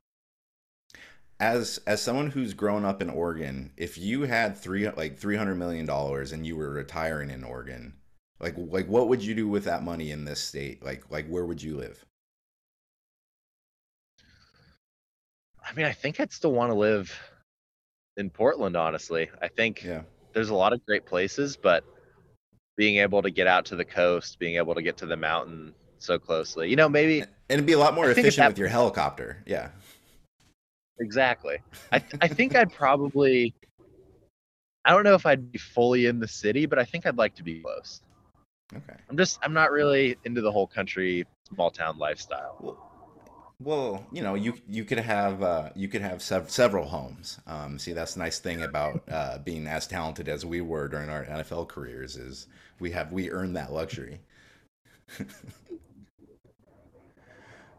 As 1.39 1.79
as 1.88 2.01
someone 2.01 2.29
who's 2.29 2.53
grown 2.53 2.86
up 2.86 3.01
in 3.01 3.10
Oregon, 3.10 3.71
if 3.75 3.97
you 3.97 4.23
had 4.23 4.55
three 4.57 4.89
like 4.89 5.17
three 5.17 5.36
hundred 5.36 5.55
million 5.55 5.86
dollars 5.86 6.31
and 6.31 6.45
you 6.45 6.55
were 6.55 6.69
retiring 6.69 7.29
in 7.29 7.43
Oregon, 7.43 7.93
like 8.39 8.55
like 8.57 8.88
what 8.88 9.10
would 9.10 9.23
you 9.23 9.36
do 9.36 9.47
with 9.47 9.65
that 9.65 9.84
money 9.84 10.12
in 10.12 10.25
this 10.25 10.39
state? 10.39 10.84
Like 10.84 11.03
like 11.10 11.27
where 11.27 11.45
would 11.45 11.62
you 11.62 11.75
live? 11.75 12.05
I 15.67 15.73
mean, 15.73 15.86
I 15.86 15.93
think 15.93 16.19
I'd 16.19 16.31
still 16.31 16.51
want 16.51 16.71
to 16.71 16.75
live 16.75 17.17
in 18.17 18.29
Portland. 18.29 18.75
Honestly, 18.75 19.29
I 19.41 19.47
think 19.47 19.84
yeah. 19.84 20.03
there's 20.34 20.49
a 20.49 20.55
lot 20.55 20.73
of 20.73 20.86
great 20.86 21.05
places, 21.05 21.57
but 21.57 21.84
being 22.77 22.97
able 22.97 23.21
to 23.21 23.29
get 23.29 23.47
out 23.47 23.65
to 23.65 23.75
the 23.75 23.86
coast, 23.86 24.39
being 24.39 24.55
able 24.55 24.75
to 24.75 24.81
get 24.81 24.97
to 24.97 25.05
the 25.05 25.17
mountain 25.17 25.73
so 25.99 26.17
closely, 26.17 26.69
you 26.69 26.75
know, 26.75 26.89
maybe 26.89 27.21
and 27.21 27.29
it'd 27.49 27.65
be 27.65 27.73
a 27.73 27.79
lot 27.79 27.93
more 27.93 28.07
I 28.07 28.12
efficient 28.12 28.47
with 28.47 28.57
your 28.57 28.67
helicopter. 28.67 29.43
Yeah, 29.45 29.69
exactly. 30.99 31.57
I 31.91 31.99
th- 31.99 32.15
I 32.21 32.27
think 32.27 32.55
I'd 32.55 32.73
probably. 32.73 33.53
I 34.84 34.91
don't 34.91 35.03
know 35.03 35.13
if 35.13 35.27
I'd 35.27 35.51
be 35.51 35.60
fully 35.60 36.07
in 36.07 36.19
the 36.19 36.27
city, 36.27 36.65
but 36.65 36.79
I 36.79 36.86
think 36.86 37.05
I'd 37.05 37.17
like 37.17 37.36
to 37.36 37.43
be 37.43 37.60
close. 37.60 38.01
Okay. 38.75 38.95
I'm 39.10 39.17
just 39.17 39.39
I'm 39.43 39.53
not 39.53 39.71
really 39.71 40.17
into 40.23 40.41
the 40.41 40.51
whole 40.51 40.65
country 40.67 41.27
small 41.53 41.69
town 41.69 41.97
lifestyle. 41.97 42.57
Well, 42.60 42.90
well, 43.63 44.06
you 44.12 44.21
know, 44.24 44.34
you 44.36 44.54
you 44.67 44.84
could 44.86 45.00
have 45.00 45.43
uh, 45.43 45.69
you 45.76 45.88
could 45.88 46.02
have 46.02 46.21
sev- 46.21 46.50
several 46.50 46.88
homes. 46.88 47.39
Um, 47.47 47.78
see, 47.80 47.93
that's 47.93 48.13
the 48.15 48.19
nice 48.19 48.39
thing 48.39 48.63
about 48.63 49.04
uh, 49.10 49.38
being 49.39 49.67
as 49.67 49.88
talented 49.88 50.28
as 50.28 50.45
we 50.45 50.62
were 50.62 50.88
during 50.88 51.10
our 51.10 51.26
NFL 51.26 51.67
careers 51.67 52.15
is 52.17 52.47
we 52.80 52.91
have 52.91 53.12
we 53.12 53.30
earned 53.30 53.56
that 53.56 53.71
luxury. 53.71 54.19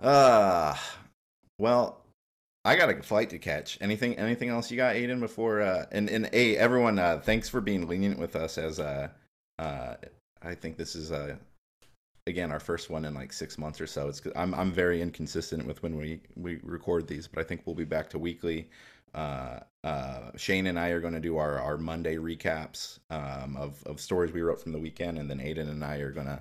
uh 0.03 0.77
well, 1.59 2.03
I 2.65 2.77
got 2.77 2.91
a 2.91 3.03
flight 3.03 3.31
to 3.31 3.39
catch. 3.39 3.79
Anything 3.81 4.17
anything 4.19 4.49
else 4.49 4.71
you 4.71 4.77
got, 4.77 4.95
Aidan? 4.97 5.21
Before 5.21 5.61
uh, 5.61 5.87
and 5.91 6.09
and 6.11 6.29
hey, 6.33 6.57
everyone, 6.57 6.99
uh, 6.99 7.21
thanks 7.25 7.49
for 7.49 7.61
being 7.61 7.89
lenient 7.89 8.19
with 8.19 8.37
us 8.37 8.59
as 8.59 8.79
uh, 8.79 9.09
uh, 9.59 9.95
I 10.43 10.55
think 10.55 10.77
this 10.77 10.95
is 10.95 11.13
uh 11.13 11.37
again 12.27 12.53
our 12.53 12.61
first 12.61 12.91
one 12.91 13.05
in 13.05 13.15
like 13.15 13.33
six 13.33 13.59
months 13.59 13.81
or 13.81 13.87
so. 13.87 14.09
It's 14.09 14.23
I'm 14.37 14.55
I'm 14.55 14.73
very 14.73 15.03
inconsistent 15.03 15.67
with 15.67 15.83
when 15.83 15.97
we 15.97 16.21
we 16.37 16.61
record 16.63 17.07
these, 17.09 17.27
but 17.27 17.41
I 17.41 17.45
think 17.45 17.63
we'll 17.65 17.75
be 17.77 17.85
back 17.85 18.11
to 18.11 18.19
weekly. 18.19 18.69
Uh, 19.15 19.61
uh, 19.85 20.31
Shane 20.37 20.69
and 20.69 20.79
I 20.79 20.89
are 20.89 21.01
going 21.01 21.13
to 21.13 21.21
do 21.21 21.37
our 21.37 21.59
our 21.59 21.77
Monday 21.77 22.17
recaps 22.17 22.99
um, 23.11 23.57
of 23.57 23.83
of 23.87 24.01
stories 24.01 24.33
we 24.33 24.43
wrote 24.43 24.61
from 24.61 24.73
the 24.73 24.79
weekend, 24.79 25.19
and 25.19 25.29
then 25.29 25.41
Aidan 25.41 25.69
and 25.69 25.85
I 25.85 25.97
are 25.97 26.13
going 26.13 26.27
to 26.27 26.41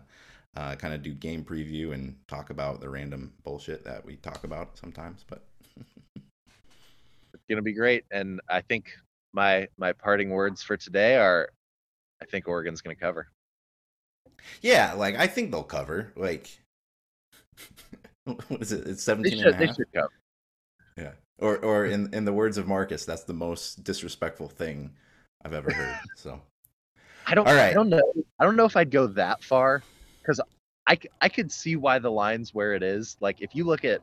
uh, 0.56 0.76
kind 0.76 0.94
of 0.94 1.02
do 1.02 1.14
game 1.14 1.44
preview 1.44 1.94
and 1.94 2.16
talk 2.28 2.50
about 2.50 2.82
the 2.82 2.90
random 2.90 3.34
bullshit 3.44 3.84
that 3.84 4.06
we 4.06 4.18
talk 4.18 4.44
about 4.44 4.78
sometimes. 4.78 5.26
But 5.28 5.44
it's 7.34 7.44
gonna 7.50 7.62
be 7.62 7.74
great, 7.74 8.06
and 8.12 8.40
I 8.50 8.62
think 8.62 8.92
my 9.34 9.68
my 9.78 9.94
parting 9.94 10.30
words 10.30 10.62
for 10.62 10.78
today 10.78 11.18
are, 11.18 11.50
I 12.22 12.26
think 12.26 12.48
Oregon's 12.48 12.82
gonna 12.82 12.96
cover. 12.96 13.28
Yeah, 14.62 14.94
like 14.94 15.16
I 15.16 15.28
think 15.28 15.52
they'll 15.52 15.64
cover. 15.64 16.14
Like 16.16 16.50
what 18.26 18.62
is 18.62 18.72
it? 18.72 18.88
It's 18.88 19.04
17 19.04 19.38
should, 19.38 19.56
and 19.56 19.64
a 19.64 19.68
half. 19.68 20.10
Yeah. 20.98 21.12
Or 21.40 21.58
or 21.58 21.86
in 21.86 22.14
in 22.14 22.26
the 22.26 22.34
words 22.34 22.58
of 22.58 22.68
Marcus, 22.68 23.06
that's 23.06 23.24
the 23.24 23.34
most 23.34 23.84
disrespectful 23.84 24.48
thing 24.48 24.92
I've 25.44 25.54
ever 25.54 25.72
heard. 25.72 26.00
So 26.16 26.40
I 27.28 27.36
don't 27.36 27.48
All 27.48 27.56
right. 27.56 27.72
I 27.72 27.74
don't 27.74 27.90
know. 27.90 28.14
I 28.40 28.46
don't 28.46 28.56
know 28.56 28.66
if 28.66 28.76
I'd 28.78 28.92
go 28.92 29.08
that 29.08 29.44
far 29.44 29.84
cuz 30.24 30.40
I 30.88 31.00
I 31.20 31.30
could 31.30 31.52
see 31.52 31.76
why 31.76 32.00
the 32.00 32.12
line's 32.12 32.54
where 32.54 32.74
it 32.74 32.84
is. 32.84 33.18
Like 33.20 33.42
if 33.42 33.56
you 33.56 33.64
look 33.64 33.86
at 33.86 34.02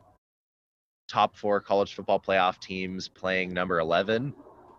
top 1.08 1.36
4 1.36 1.60
college 1.60 1.94
football 1.94 2.20
playoff 2.20 2.60
teams 2.60 3.08
playing 3.08 3.54
number 3.54 3.78
11, 3.78 4.34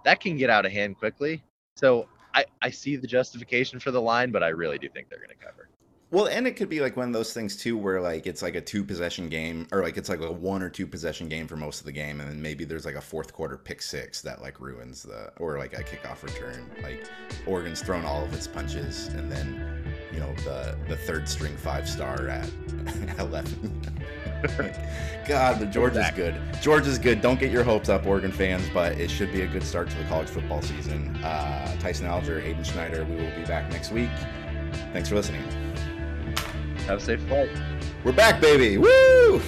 that 0.06 0.20
can 0.20 0.38
get 0.38 0.50
out 0.50 0.66
of 0.66 0.72
hand 0.72 0.98
quickly. 0.98 1.42
So 1.76 2.08
I, 2.34 2.46
I 2.62 2.70
see 2.70 2.96
the 2.96 3.08
justification 3.08 3.80
for 3.80 3.92
the 3.92 4.02
line, 4.02 4.32
but 4.32 4.44
I 4.44 4.50
really 4.50 4.78
do 4.78 4.90
think 4.90 5.10
they're 5.10 5.20
going 5.20 5.30
to 5.30 5.36
cover. 5.36 5.70
Well, 6.12 6.26
and 6.26 6.48
it 6.48 6.56
could 6.56 6.70
be 6.70 6.80
like 6.80 6.98
one 6.98 7.08
of 7.08 7.14
those 7.14 7.34
things 7.34 7.56
too, 7.56 7.78
where 7.78 8.02
like 8.02 8.26
it's 8.26 8.42
like 8.42 8.56
a 8.56 8.62
two 8.62 8.84
possession 8.84 9.30
game, 9.30 9.68
or 9.72 9.84
like 9.84 9.96
it's 9.96 10.10
like 10.10 10.22
a 10.22 10.32
one 10.32 10.64
or 10.64 10.70
two 10.70 10.88
possession 10.88 11.30
game 11.30 11.48
for 11.48 11.56
most 11.56 11.80
of 11.80 11.86
the 11.86 11.92
game, 11.92 12.20
and 12.20 12.28
then 12.28 12.42
maybe 12.42 12.66
there's 12.66 12.86
like 12.86 12.96
a 12.96 13.02
fourth 13.02 13.32
quarter 13.32 13.58
pick 13.58 13.80
six 13.80 14.22
that 14.24 14.42
like 14.42 14.60
ruins 14.60 15.04
the, 15.04 15.32
or 15.38 15.60
like 15.60 15.74
a 15.74 15.84
kickoff 15.84 16.24
return. 16.24 16.68
Like 16.82 17.08
Oregon's 17.46 17.84
thrown 17.84 18.06
all 18.06 18.24
of 18.24 18.34
its 18.34 18.48
punches, 18.48 19.10
and 19.10 19.32
then 19.32 19.69
you 20.20 20.26
know 20.26 20.34
the 20.44 20.76
the 20.88 20.98
third 20.98 21.28
string 21.28 21.56
five 21.56 21.88
star 21.88 22.28
at 22.28 22.50
eleven. 23.20 23.82
God, 25.28 25.60
the 25.60 25.66
George 25.66 25.96
is 25.98 26.12
good. 26.12 26.36
George 26.62 26.88
is 26.88 26.98
good. 26.98 27.22
Don't 27.22 27.40
get 27.40 27.52
your 27.52 27.64
hopes 27.64 27.90
up, 27.90 28.06
Oregon 28.06 28.32
fans, 28.32 28.70
but 28.74 28.94
it 28.94 29.12
should 29.12 29.32
be 29.34 29.42
a 29.42 29.48
good 29.48 29.64
start 29.64 29.90
to 29.90 29.98
the 29.98 30.06
college 30.06 30.30
football 30.30 30.62
season. 30.62 31.16
Uh, 31.18 31.78
Tyson 31.80 32.08
Alger, 32.08 32.40
Aidan 32.40 32.64
Schneider, 32.64 33.04
we 33.04 33.16
will 33.16 33.36
be 33.36 33.44
back 33.44 33.70
next 33.70 33.92
week. 33.92 34.10
Thanks 34.94 35.10
for 35.10 35.16
listening. 35.16 35.44
Have 36.88 37.00
a 37.00 37.02
safe 37.02 37.22
flight. 37.24 37.50
We're 38.06 38.14
back, 38.14 38.40
baby. 38.40 38.78
Woo! 38.78 39.42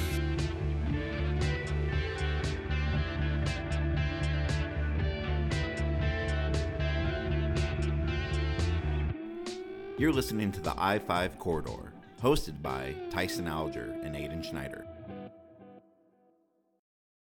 You're 10.01 10.11
listening 10.11 10.51
to 10.53 10.59
the 10.59 10.73
I 10.79 10.97
5 10.97 11.37
Corridor, 11.37 11.93
hosted 12.23 12.59
by 12.59 12.95
Tyson 13.11 13.47
Alger 13.47 13.95
and 14.01 14.15
Aidan 14.15 14.41
Schneider. 14.41 14.83